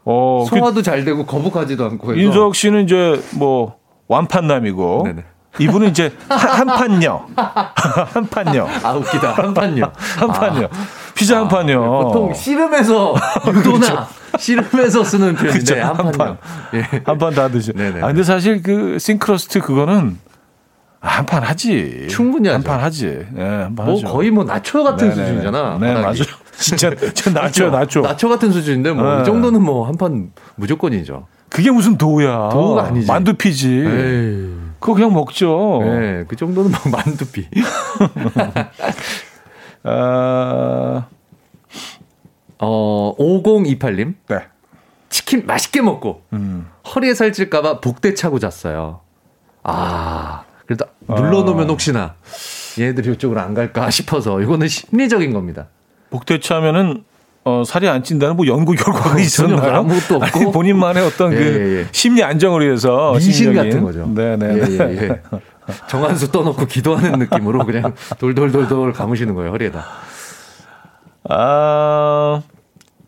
[0.04, 2.22] 어, 소화도 그, 잘 되고 거북하지도 않고 해서.
[2.22, 3.78] 인석 씨는 이제 뭐
[4.08, 5.24] 완판남이고 네네.
[5.60, 7.26] 이분은 이제 한, 한 판요.
[7.36, 8.68] 한 판요.
[8.84, 9.32] 아 웃기다.
[9.34, 9.92] 한 판요.
[10.20, 10.68] 한 판요.
[10.72, 11.05] 아.
[11.16, 11.82] 피자 한 판요.
[11.84, 13.16] 아, 보통 씨름에서
[13.48, 14.08] 유도나 그렇죠.
[14.38, 15.88] 씨름에서 쓰는 표현인데 그렇죠.
[15.88, 16.38] 한, 한 판.
[16.74, 17.02] 예.
[17.06, 17.72] 한판 다 드죠.
[18.02, 20.18] 아 근데 사실 그 싱크로스트 그거는
[21.00, 22.08] 한 판 하지.
[22.10, 23.26] 충분히 한 판 하지.
[23.38, 24.08] 예, 한판 뭐 하죠.
[24.08, 25.22] 거의 뭐 나초 같은 네네.
[25.26, 25.78] 수준이잖아.
[25.80, 26.14] 네, 맞아요.
[26.58, 28.02] 진짜 저 나초 나초.
[28.02, 29.24] 나초 같은 수준인데 뭐이 네.
[29.24, 31.28] 정도는 뭐 한 판 무조건이죠.
[31.50, 32.50] 그게 무슨 도우야.
[32.52, 33.08] 도우가 아니지.
[33.08, 33.68] 만두피지.
[33.70, 34.54] 에이.
[34.80, 35.80] 그거 그냥 먹죠.
[35.84, 37.48] 네, 그 정도는 뭐 만두피.
[39.86, 41.08] 어,
[42.60, 44.16] 어, 5028님.
[44.28, 44.40] 네.
[45.10, 46.68] 치킨 맛있게 먹고 음.
[46.94, 49.00] 허리에 살찔까봐 복대 차고 잤어요.
[49.64, 51.72] 아, 그래도 눌러놓으면 아.
[51.72, 52.16] 혹시나
[52.78, 55.68] 얘들이 이쪽으로 안 갈까 싶어서 이거는 심리적인 겁니다.
[56.10, 57.04] 복대 차면은
[57.46, 59.76] 어, 살이 안 찐다는 뭐 연구 결과가 있었나요?
[59.76, 61.88] 아무것도 없고 아니, 본인만의 어떤 예, 그 예, 예.
[61.92, 64.12] 심리 안정을 위해서 미신 같은 거죠.
[64.14, 64.46] 네네.
[64.46, 65.22] 예, 예, 예.
[65.88, 69.86] 정한수 떠놓고 기도하는 느낌으로 그냥 돌돌돌돌 감으시는 거예요 허리에다.
[71.30, 72.42] 아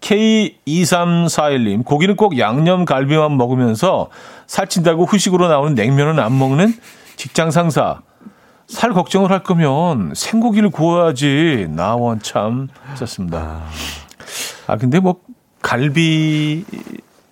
[0.02, 4.10] K2341님 고기는 꼭 양념 갈비만 먹으면서
[4.48, 6.74] 살찐다고 후식으로 나오는 냉면은 안 먹는
[7.16, 8.02] 직장 상사.
[8.68, 11.68] 살 걱정을 할 거면 생고기를 구워야지.
[11.70, 13.38] 나원 참 썼습니다.
[13.40, 13.70] 아.
[14.68, 15.22] 아 근데 뭐
[15.62, 16.66] 갈비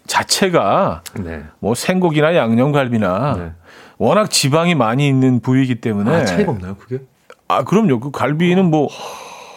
[0.08, 1.44] 자체가 네.
[1.60, 3.52] 뭐 생고기나 양념갈비나 네.
[3.98, 7.00] 워낙 지방이 많이 있는 부위이기 때문에 아, 차이가 없나요 그게?
[7.48, 8.00] 아 그럼요.
[8.00, 8.89] 그 갈비는 뭐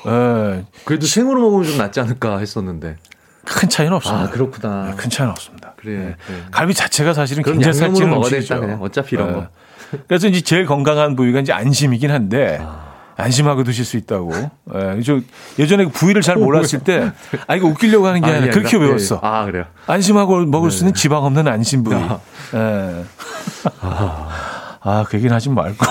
[0.06, 0.64] 예.
[0.84, 2.96] 그래도 생으로 먹으면 좀 낫지 않을까 했었는데
[3.44, 4.24] 큰 차이는 없습니다.
[4.24, 4.90] 아 그렇구나.
[4.90, 5.74] 네, 큰 차이는 없습니다.
[5.76, 5.96] 그래.
[5.98, 6.16] 네.
[6.50, 8.60] 갈비 자체가 사실은 굉장히 살찌는 음식이죠.
[8.60, 9.48] 그냥 어차피 이런 거.
[10.06, 12.58] 그래서 이제 제일 건강한 부위가 이제 안심이긴 한데.
[12.60, 12.87] 아.
[13.18, 14.32] 안심하고 드실 수 있다고.
[14.74, 15.20] 예, 저
[15.58, 17.12] 예전에 그 부위를 잘 몰랐을 때,
[17.48, 19.16] 아, 이거 웃기려고 하는 게 아, 니라 그렇게 외웠어.
[19.16, 19.64] 예, 아, 그래요?
[19.86, 20.76] 안심하고 먹을 네.
[20.76, 21.96] 수 있는 지방 없는 안심 부위.
[21.96, 22.20] 아.
[22.54, 23.04] 예.
[24.80, 25.84] 아, 그 얘기는 하지 말고.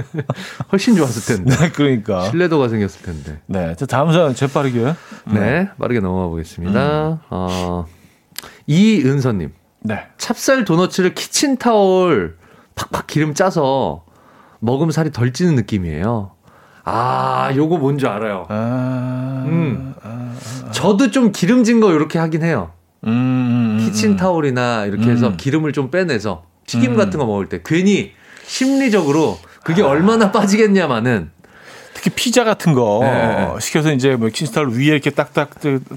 [0.72, 1.54] 훨씬 좋았을 텐데.
[1.54, 2.30] 네, 그러니까.
[2.30, 3.40] 신뢰도가 생겼을 텐데.
[3.46, 3.74] 네.
[3.76, 4.94] 자, 다음 사연 재빠르게.
[5.26, 7.08] 네, 빠르게 넘어가 보겠습니다.
[7.08, 7.18] 음.
[7.28, 7.86] 어,
[8.66, 9.52] 이은서님.
[9.82, 10.06] 네.
[10.16, 12.38] 찹쌀 도너츠를 키친타올
[12.74, 14.06] 팍팍 기름 짜서
[14.60, 16.33] 먹으면 살이 덜 찌는 느낌이에요.
[16.84, 18.46] 아, 요거 뭔지 알아요.
[18.48, 19.94] 아, 음.
[20.02, 20.34] 아,
[20.66, 22.70] 아, 저도 좀 기름진 거 이렇게 하긴 해요.
[23.06, 25.36] 음, 음, 음 키친타올이나 이렇게 해서 음.
[25.36, 26.96] 기름을 좀 빼내서 튀김 음.
[26.96, 28.12] 같은 거 먹을 때 괜히
[28.44, 29.86] 심리적으로 그게 아.
[29.86, 31.30] 얼마나 빠지겠냐마는
[31.94, 33.48] 특히 피자 같은 거 네.
[33.60, 35.50] 시켜서 이제 뭐 키친타올 위에 이렇게 딱딱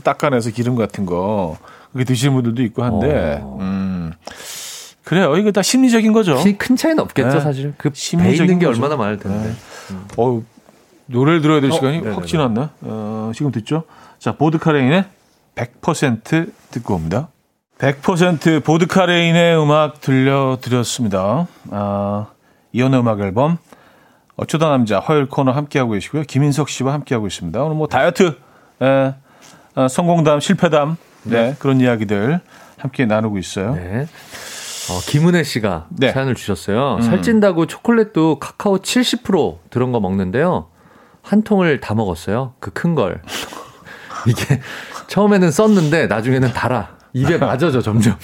[0.04, 1.58] 닦아내서 기름 같은 거
[1.92, 3.58] 그렇게 드시는 분들도 있고 한데 어.
[3.60, 4.14] 음.
[5.04, 5.38] 그래요.
[5.38, 6.38] 이거 다 심리적인 거죠.
[6.58, 7.40] 큰 차이는 없겠죠, 네.
[7.40, 7.74] 사실.
[7.78, 8.78] 그 심리적인 게 거죠.
[8.78, 9.48] 얼마나 많을 텐데.
[9.48, 9.56] 네.
[9.92, 10.06] 음.
[10.18, 10.44] 어,
[11.08, 12.16] 노래를 들어야 될 어, 시간이 네네네.
[12.16, 12.70] 확 지났나?
[12.82, 13.84] 어, 지금 듣죠?
[14.20, 15.06] 자, 보드카레인의
[15.56, 17.30] 100% 듣고 옵니다.
[17.80, 21.48] 100% 보드카레인의 음악 들려드렸습니다.
[21.72, 22.28] 아,
[22.72, 23.58] 이연의 음악 앨범
[24.36, 26.24] 어쩌다 남자 화요일 코너 함께하고 계시고요.
[26.24, 27.62] 김인석 씨와 함께하고 있습니다.
[27.64, 28.36] 오늘 뭐 다이어트,
[28.82, 29.14] 에,
[29.76, 31.50] 아, 성공담, 실패담, 네.
[31.50, 32.40] 네, 그런 이야기들
[32.78, 33.76] 함께 나누고 있어요.
[33.76, 34.08] 네.
[34.90, 36.12] 어, 김은혜 씨가 네.
[36.12, 36.96] 사연을 주셨어요.
[36.96, 37.02] 음.
[37.02, 40.68] 살찐다고 초콜릿도 카카오 70% 들은 거 먹는데요.
[41.28, 42.54] 한 통을 다 먹었어요.
[42.60, 43.22] 그 큰 걸.
[44.28, 44.62] 이게
[45.08, 46.98] 처음에는 썼는데 나중에는 달아.
[47.14, 48.16] 입에 맞아져 점점.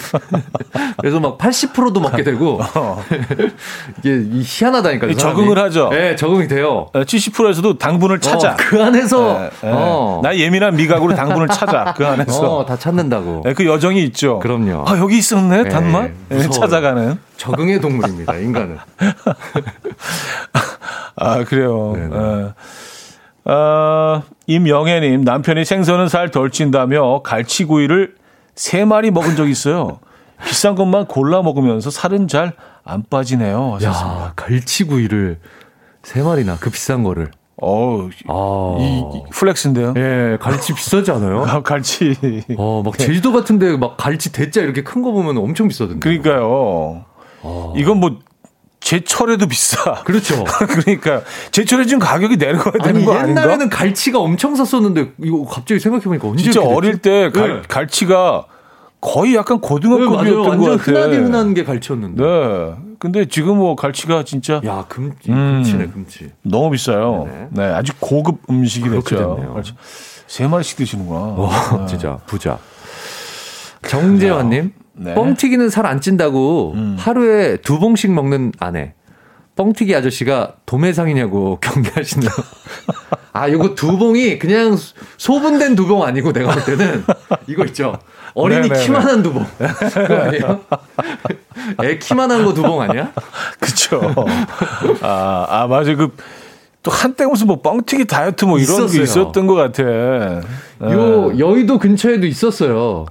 [1.00, 3.04] 그래서 막 80%도 먹게 되고 어.
[4.04, 5.14] 이게 희한하다니까.
[5.16, 5.90] 적응을 하죠.
[5.90, 6.90] 네, 적응이 돼요.
[6.94, 8.52] 70%에서도 당분을 찾아.
[8.52, 9.72] 어, 그 안에서 네, 네.
[9.74, 10.20] 어.
[10.24, 11.94] 나 예민한 미각으로 당분을 찾아.
[11.98, 13.42] 그 안에서 어, 다 찾는다고.
[13.46, 14.38] 네, 그 여정이 있죠.
[14.40, 14.84] 그럼요.
[14.86, 16.12] 아 여기 있었네 단맛.
[16.30, 17.18] 네, 찾아가는.
[17.38, 18.78] 적응의 동물입니다 인간은.
[21.16, 22.54] 아 그래요.
[23.46, 23.52] 네.
[23.52, 28.16] 어, 임영애님 남편이 생선은 살 덜 찐다며 갈치구이를
[28.56, 30.00] 세 마리 먹은 적 있어요.
[30.46, 32.54] 비싼 것만 골라 먹으면서 살은 잘
[32.86, 33.76] 안 빠지네요.
[33.76, 34.22] 하셨습니다.
[34.26, 35.40] 야, 갈치구이를
[36.04, 37.32] 세 마리나 그 비싼 거를.
[37.62, 38.78] 어, 아.
[38.82, 39.94] 이, 이 flex인데요.
[39.96, 41.44] 예, 갈치 비싸지 않아요?
[41.48, 42.44] 아, 갈치.
[42.58, 46.00] 어, 막 제주도 같은데 막 갈치 대짜 이렇게 큰 거 보면 엄청 비싸던데.
[46.00, 47.06] 그러니까요.
[47.42, 47.74] 아.
[47.78, 48.20] 이건 뭐
[48.94, 49.96] 제철에도 비싸.
[50.06, 50.44] 그렇죠.
[50.70, 51.22] 그러니까
[51.52, 53.42] 제철에 지금 가격이 내려가야 되는 아니, 거 아닌가?
[53.42, 57.62] 옛날에는 갈치가 엄청 샀었는데 이거 갑자기 생각해 보니까 언제 진짜 어릴 때 갈, 네.
[57.68, 58.46] 갈치가
[59.02, 60.96] 거의 약간 고등어급이었던 네, 것 같아요.
[60.96, 62.24] 흔하게 흔한 게 갈치였는데.
[62.24, 62.76] 네.
[63.00, 66.32] 근데 지금 뭐 갈치가 진짜 야 금, 금치네 금치.
[66.44, 67.28] 너무 비싸요.
[67.28, 67.48] 네네.
[67.52, 69.64] 네 아주 고급 음식이 됐죠.
[70.28, 71.20] 세 마리씩 드시는구나.
[71.20, 71.86] 와, 네.
[71.88, 72.60] 진짜 부자.
[73.88, 75.14] 정재환님, 네.
[75.16, 76.96] 뻥튀기는 살 안 찐다고 음.
[77.00, 78.94] 하루에 두 봉씩 먹는 아내.
[79.56, 82.30] 뻥튀기 아저씨가 도매상이냐고 경계하시네요.
[83.34, 84.78] 아, 요거 두 봉이 그냥
[85.18, 87.04] 소분된 두 봉 아니고 내가 볼 때는
[87.48, 87.98] 이거 있죠.
[88.36, 88.84] 어린이 네네네.
[88.86, 89.46] 키만한 두 봉.
[89.58, 90.62] 그거 아니에요?
[91.84, 93.12] 애 키만한 거 두 봉 아니야?
[93.60, 94.02] 그쵸.
[95.02, 95.94] 아, 아, 맞아.
[95.96, 96.16] 그,
[96.82, 98.98] 또 한때 무슨 뭐 뻥튀기 다이어트 뭐 이런 있었어요.
[98.98, 99.84] 게 있었던 것 같아.
[99.84, 101.40] 요, 네.
[101.40, 103.06] 여의도 근처에도 있었어요.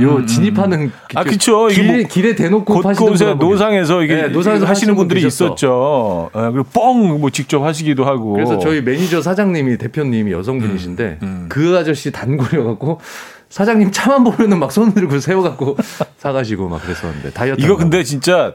[0.00, 0.26] 요 음, 음.
[0.26, 6.30] 진입하는 아 그렇죠 길, 뭐 길에 대놓고 곳곳에 노상에서 이게 네, 노상에서 하시는 분들이 있었죠.
[6.32, 8.32] 아, 그리고 뻥 뭐 직접 하시기도 하고.
[8.34, 11.46] 그래서 저희 매니저 사장님이 대표님이 여성분이신데 음, 음.
[11.48, 13.00] 그 아저씨 단골이어 갖고
[13.48, 15.76] 사장님 차만 보면은 막 손 들고 세워 갖고
[16.18, 17.60] 사가시고 막 그랬었는데 다이어트.
[17.62, 18.54] 이거 근데 진짜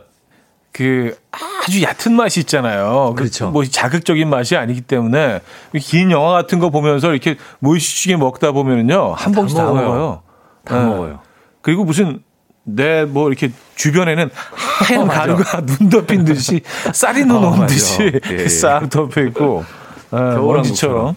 [0.71, 3.13] 그 아주 얕은 맛이 있잖아요.
[3.15, 3.49] 그 그렇죠.
[3.51, 5.41] 뭐 자극적인 맛이 아니기 때문에
[5.79, 9.83] 긴 영화 같은 거 보면서 이렇게 무의식에 먹다 보면은요 한 봉씩 다 먹어요.
[9.87, 10.21] 먹어요.
[10.65, 10.85] 다 네.
[10.85, 11.19] 먹어요.
[11.63, 12.21] 그리고 무슨
[12.65, 16.61] 내 뭐 이렇게 주변에는 하얀 가루가 눈 덮인 듯이
[16.93, 18.47] 쌀이 눈온 듯이 예, 예.
[18.47, 19.65] 싹 덮여 있고
[20.11, 21.15] 아, 먼지처럼.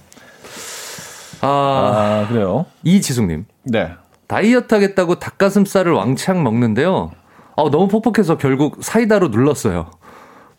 [1.42, 2.66] 아, 아, 그래요.
[2.82, 3.44] 이지숙님.
[3.64, 3.92] 네.
[4.26, 7.12] 다이어트 하겠다고 닭가슴살을 왕창 먹는데요.
[7.54, 9.90] 어, 너무 퍽퍽해서 결국 사이다로 눌렀어요.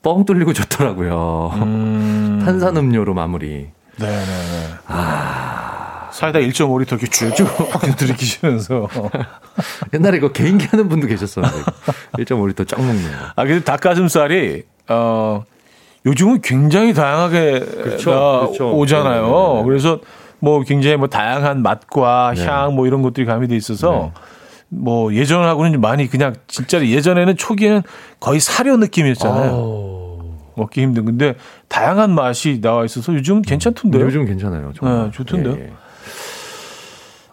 [0.04, 1.52] 뻥 뚫리고 좋더라고요.
[1.56, 2.42] 음...
[2.46, 3.68] 탄산음료로 마무리.
[4.00, 4.70] 네네네.
[4.88, 5.57] 아.
[6.12, 7.47] 사이다 1.5리터 이렇게 쭉쭉
[7.97, 8.88] 들이키시면서.
[9.93, 11.58] 옛날에 이거 개인기 하는 분도 계셨었는데.
[12.20, 13.10] 1.5리터 쫙 먹는 거.
[13.36, 15.43] 아, 근데 닭가슴살이, 어,
[16.05, 18.12] 요즘은 굉장히 다양하게 그렇죠,
[18.45, 18.72] 그렇죠.
[18.78, 19.24] 오잖아요.
[19.24, 19.64] 네 네 네.
[19.66, 19.99] 그래서
[20.39, 22.45] 뭐 굉장히 뭐 다양한 맛과 네.
[22.45, 24.22] 향뭐 이런 것들이 가미돼 있어서 네.
[24.70, 27.82] 뭐 예전하고는 많이 그냥 진짜 예전에는 초기에는
[28.20, 29.51] 거의 사료 느낌이었잖아요.
[29.51, 30.08] 오.
[30.55, 31.36] 먹기 힘든 근데
[31.68, 34.03] 다양한 맛이 나와 있어서 요즘 괜찮던데요.
[34.05, 34.72] 요즘 괜찮아요.
[34.76, 35.05] 정말.
[35.05, 35.55] 네, 좋던데요.
[35.55, 35.74] 예, 예.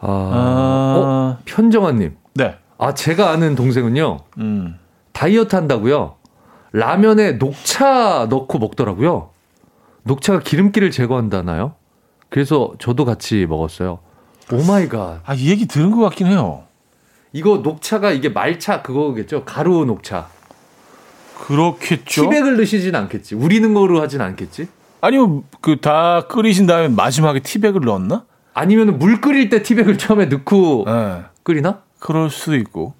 [0.04, 0.94] 아, 아...
[0.96, 2.16] 어, 편정환님.
[2.34, 2.56] 네.
[2.78, 4.18] 아 제가 아는 동생은요.
[4.38, 4.78] 음.
[5.12, 6.16] 다이어트 한다고요.
[6.72, 9.30] 라면에 녹차 넣고 먹더라고요.
[10.02, 11.74] 녹차가 기름기를 제거한다나요?
[12.28, 14.00] 그래서 저도 같이 먹었어요.
[14.52, 15.20] oh my god.
[15.24, 16.64] 아, 이 얘기 들은 것 같긴 해요.
[17.32, 19.44] 이거 녹차가 이게 말차 그거겠죠?
[19.44, 20.28] 가루 녹차.
[21.38, 22.22] 그렇겠죠.
[22.22, 23.34] 티백을 넣으시진 않겠지.
[23.34, 24.68] 우리는 거로 하진 않겠지.
[25.00, 28.24] 아니면 그다 끓이신 다음에 마지막에 티백을 넣었나?
[28.54, 31.22] 아니면 물 끓일 때 티백을 처음에 넣고 네.
[31.42, 31.80] 끓이나?
[31.98, 32.94] 그럴 수도 있고.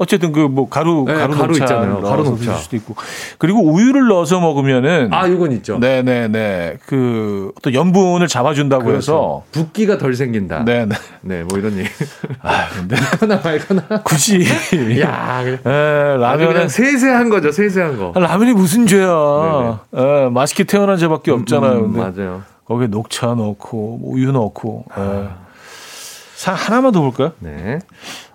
[0.00, 2.00] 어쨌든 그 뭐 가루 네, 가루, 가루 있잖아요.
[2.02, 2.94] 가루 녹차 수도 있고
[3.38, 5.78] 그리고 우유를 넣어서 먹으면은 아 이건 있죠.
[5.78, 8.96] 네네네 그 어떤 염분을 잡아준다고 그렇죠.
[8.98, 10.64] 해서 붓기가 덜 생긴다.
[10.64, 11.88] 네네 네뭐 이런 얘기.
[12.42, 14.44] 아 근데 이거나 말거나 굳이
[15.00, 15.58] 야 그래.
[15.64, 18.12] 네, 라면은 세세한 거죠 세세한 거.
[18.14, 19.80] 아, 라면이 무슨 죄야.
[19.90, 21.72] 네, 맛있게 태어난 죄밖에 없잖아요.
[21.78, 22.42] 음, 근데 맞아요.
[22.68, 24.84] 거기에 녹차 넣고 뭐 우유 넣고.
[24.90, 25.38] 아.
[26.36, 27.32] 사 하나만 더 볼까요?
[27.40, 27.80] 네.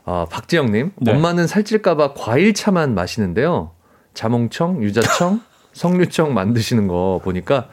[0.06, 1.14] 아, 박지영님, 네.
[1.14, 3.72] 엄마는 살찔까봐 과일차만 마시는데요.
[4.14, 5.40] 자몽청, 유자청,
[5.72, 7.70] 석류청 만드시는 거 보니까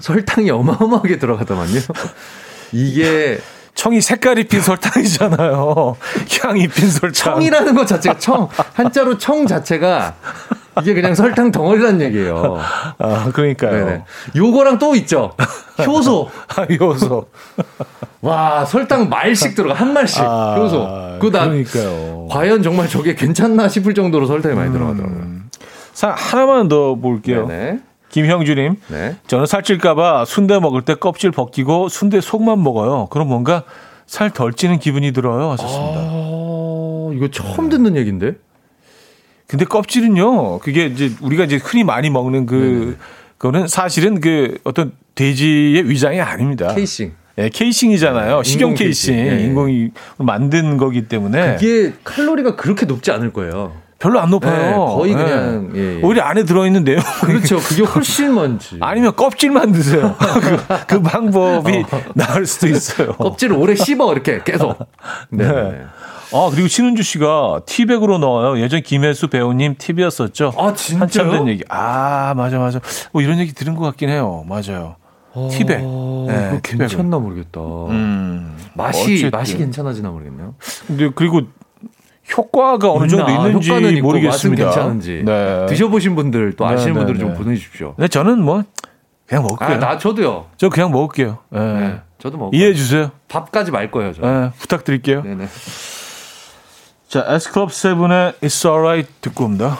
[0.00, 1.80] 설탕이 어마어마하게 들어가더만요.
[2.72, 3.38] 이게
[3.74, 5.96] 청이 색깔이 핀 설탕이잖아요.
[6.42, 7.12] 향이 핀 설탕.
[7.12, 10.16] 청이라는 것 자체가 청 한자로 청 자체가
[10.82, 12.58] 이게 그냥 설탕 덩어리란 얘기예요.
[12.98, 13.86] 아, 그러니까요.
[13.86, 14.04] 네네.
[14.36, 15.32] 요거랑 또 있죠.
[15.84, 16.30] 효소.
[16.56, 17.26] 아, 효소.
[18.22, 19.74] 와, 설탕 말씩 들어가.
[19.74, 20.22] 한 말씩.
[20.22, 21.18] 아, 효소.
[21.20, 22.28] 그다 그러니까요.
[22.30, 24.72] 과연 정말 저게 괜찮나 싶을 정도로 설탕이 많이 음.
[24.72, 25.22] 들어가더라고요.
[25.92, 27.46] 자, 하나만 더 볼게요.
[27.46, 27.80] 네네.
[28.10, 29.16] 김형주님, 네.
[29.28, 33.06] 저는 살찔까봐 순대 먹을 때 껍질 벗기고 순대 속만 먹어요.
[33.10, 33.62] 그럼 뭔가
[34.06, 35.50] 살 덜 찌는 기분이 들어요.
[35.52, 36.00] 하셨습니다.
[36.00, 38.32] 아, 이거 처음 듣는 얘기인데?
[39.50, 42.96] 근데 껍질은요, 그게 이제 우리가 이제 흔히 많이 먹는 그.
[43.36, 46.72] 그거는 사실은 그 어떤 돼지의 위장이 아닙니다.
[46.72, 47.12] 케이싱.
[47.38, 48.42] 예, 케이싱이잖아요.
[48.42, 49.16] 네, 식용 케이싱.
[49.16, 49.36] 케이싱.
[49.36, 49.44] 네.
[49.44, 51.56] 인공이 만든 거기 때문에.
[51.56, 53.72] 그게 칼로리가 그렇게 높지 않을 거예요.
[53.98, 54.70] 별로 안 높아요.
[54.70, 56.02] 네, 거의 그냥 예, 예.
[56.02, 57.58] 오히려 안에 들어있는 내용 그렇죠.
[57.66, 58.78] 그게 훨씬 많지.
[58.80, 60.14] 아니면 껍질만 드세요.
[60.40, 62.02] 그, 그, 방법이 어.
[62.14, 63.12] 나을 수도 있어요.
[63.14, 64.78] 껍질을 오래 씹어 이렇게 계속.
[65.30, 65.46] 네.
[65.46, 65.82] 네.
[66.32, 68.62] 아, 그리고 신은주 씨가 티백으로 넣어요.
[68.62, 70.52] 예전 김혜수 배우님 팁이었었죠.
[70.56, 71.00] 아, 진짜요?
[71.02, 71.64] 한참 된 얘기.
[71.68, 72.80] 아, 맞아, 맞아.
[73.12, 74.44] 뭐 이런 얘기 들은 것 같긴 해요.
[74.48, 74.96] 맞아요.
[75.34, 75.80] 아, 티백.
[75.80, 77.60] 네, 괜찮나 모르겠다.
[77.60, 79.30] 음, 맛이, 어쨌든.
[79.38, 80.54] 맛이 괜찮아지나 모르겠네요.
[80.86, 81.42] 근데 그리고
[82.36, 83.30] 효과가 어느 정도?
[83.30, 84.64] 있는지 효과는 모르겠습니다.
[84.66, 85.22] 맛은 괜찮은지.
[85.24, 85.66] 네.
[85.66, 87.38] 드셔보신 분들 또 아시는 네, 네, 분들 좀 네.
[87.38, 87.94] 보내주십시오.
[87.96, 88.62] 네, 저는 뭐
[89.26, 89.68] 그냥 먹을게요.
[89.68, 90.46] 아, 나 저도요.
[90.56, 91.38] 저 그냥 먹을게요.
[91.50, 92.00] 네.
[92.18, 92.54] 저도 먹.
[92.54, 93.10] 이해해 주세요.
[93.28, 94.12] 밥까지 말 거예요.
[94.12, 94.22] 저.
[94.22, 95.22] 네, 부탁드릴게요.
[95.22, 95.46] 네네.
[97.10, 99.76] 자, S클럽 세븐의 It's Alright 듣고 옵니다.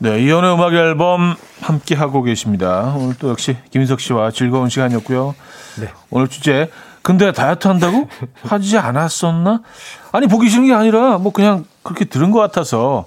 [0.00, 2.94] 네, 이연의 음악 앨범 함께 하고 계십니다.
[2.96, 5.36] 오늘 또 역시 김인석 씨와 즐거운 시간이었고요.
[5.80, 5.88] 네.
[6.10, 6.68] 오늘 주제
[7.02, 8.08] 근데 다이어트 한다고
[8.42, 9.62] 하지 않았었나?
[10.10, 13.06] 아니 보기 싫은 게 아니라 뭐 그냥 그렇게 들은 것 같아서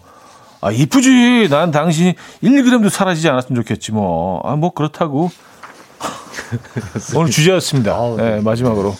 [0.62, 1.50] 아 이쁘지.
[1.50, 4.42] 난 당신이 1g도 사라지지 않았으면 좋겠지 뭐.
[4.46, 5.30] 아 뭐 그렇다고
[7.16, 7.94] 오늘 주제였습니다.
[7.94, 8.36] 아우, 네.
[8.38, 8.96] 네, 마지막으로.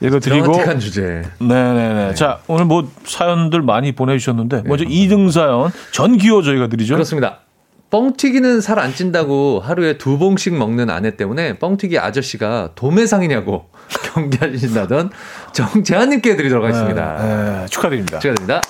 [0.00, 0.52] 읽어드리고.
[0.52, 1.22] 드한 주제.
[1.38, 2.08] 네네네.
[2.08, 2.14] 네.
[2.14, 6.94] 자, 오늘 뭐 사연들 많이 보내주셨는데, 네, 먼저 2등 사연, 전기호 저희가 드리죠.
[6.94, 7.38] 그렇습니다.
[7.90, 13.68] 뻥튀기는 살 안 찐다고 하루에 두 봉씩 먹는 아내 때문에 뻥튀기 아저씨가 도매상이냐고
[14.12, 15.10] 경계하신다던
[15.52, 17.16] 정재한님께 드리도록 하겠습니다.
[17.22, 18.18] 네, 네, 축하드립니다.
[18.18, 18.60] 축하드립니다.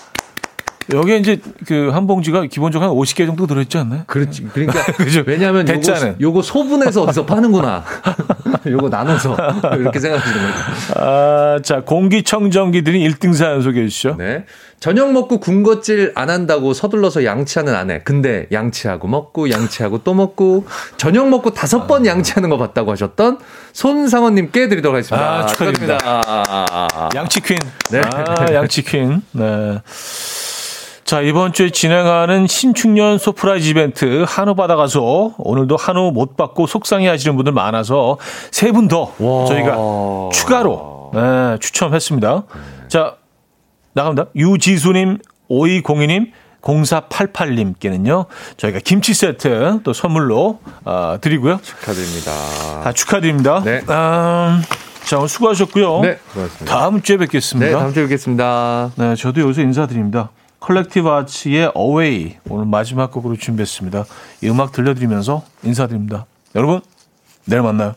[0.93, 4.03] 여기에 이제 그 한 봉지가 기본적으로 한 50개 정도 들어있지 않나요?
[4.07, 4.49] 그렇지.
[4.53, 5.23] 그러니까 그죠.
[5.27, 7.85] 왜냐하면 요거, 요거 소분해서 어디서 파는구나.
[8.67, 9.37] 요거 나눠서
[9.79, 11.01] 이렇게 생각하시는 거죠.
[11.01, 14.17] 아, 자 공기청정기 들이 1등 사연 소개해 주시죠.
[14.19, 14.45] 네.
[14.81, 18.01] 저녁 먹고 군것질 안 한다고 서둘러서 양치하는 아내.
[18.01, 20.67] 근데 양치하고 먹고 양치하고 또 먹고
[20.97, 23.39] 저녁 먹고 다섯 번 양치하는 거 봤다고 하셨던
[23.73, 25.39] 손상원님께 드리도록 하겠습니다.
[25.41, 25.99] 아, 축하드립니다.
[25.99, 27.09] 축하드립니다.
[27.15, 27.57] 양치 퀸.
[27.91, 28.01] 네.
[28.13, 29.23] 아, 양치 퀸.
[29.33, 29.81] 네.
[31.05, 37.37] 자, 이번 주에 진행하는 신축년 소프라이즈 이벤트 한우 받아가서 오늘도 한우 못 받고 속상해 하시는
[37.37, 38.19] 분들 많아서
[38.51, 39.13] 세 분 더
[39.47, 39.77] 저희가
[40.33, 42.45] 추가로 네, 추첨했습니다.
[42.89, 43.17] 자,
[43.93, 44.27] 나갑니다.
[44.35, 45.19] 유지수님,
[45.51, 46.31] 5202님,
[46.63, 48.25] 0488님께는요,
[48.57, 51.61] 저희가 김치 세트 또 선물로 어, 드리고요.
[51.63, 52.33] 축하드립니다.
[52.85, 53.63] 아, 축하드립니다.
[53.63, 53.83] 네.
[53.89, 54.63] 아,
[55.05, 56.01] 자, 오늘 수고하셨고요.
[56.01, 56.65] 네, 고맙습니다.
[56.79, 57.67] 다음 주에 뵙겠습니다.
[57.71, 58.91] 네, 다음 주에 뵙겠습니다.
[58.97, 60.31] 네, 저도 여기서 인사드립니다.
[60.65, 64.07] Collective Arts의 Away 오늘 마지막 곡으로 준비했습니다.
[64.43, 66.25] 이 음악 들려드리면서 인사드립니다.
[66.55, 66.81] 여러분,
[67.45, 67.95] 내일 만나요.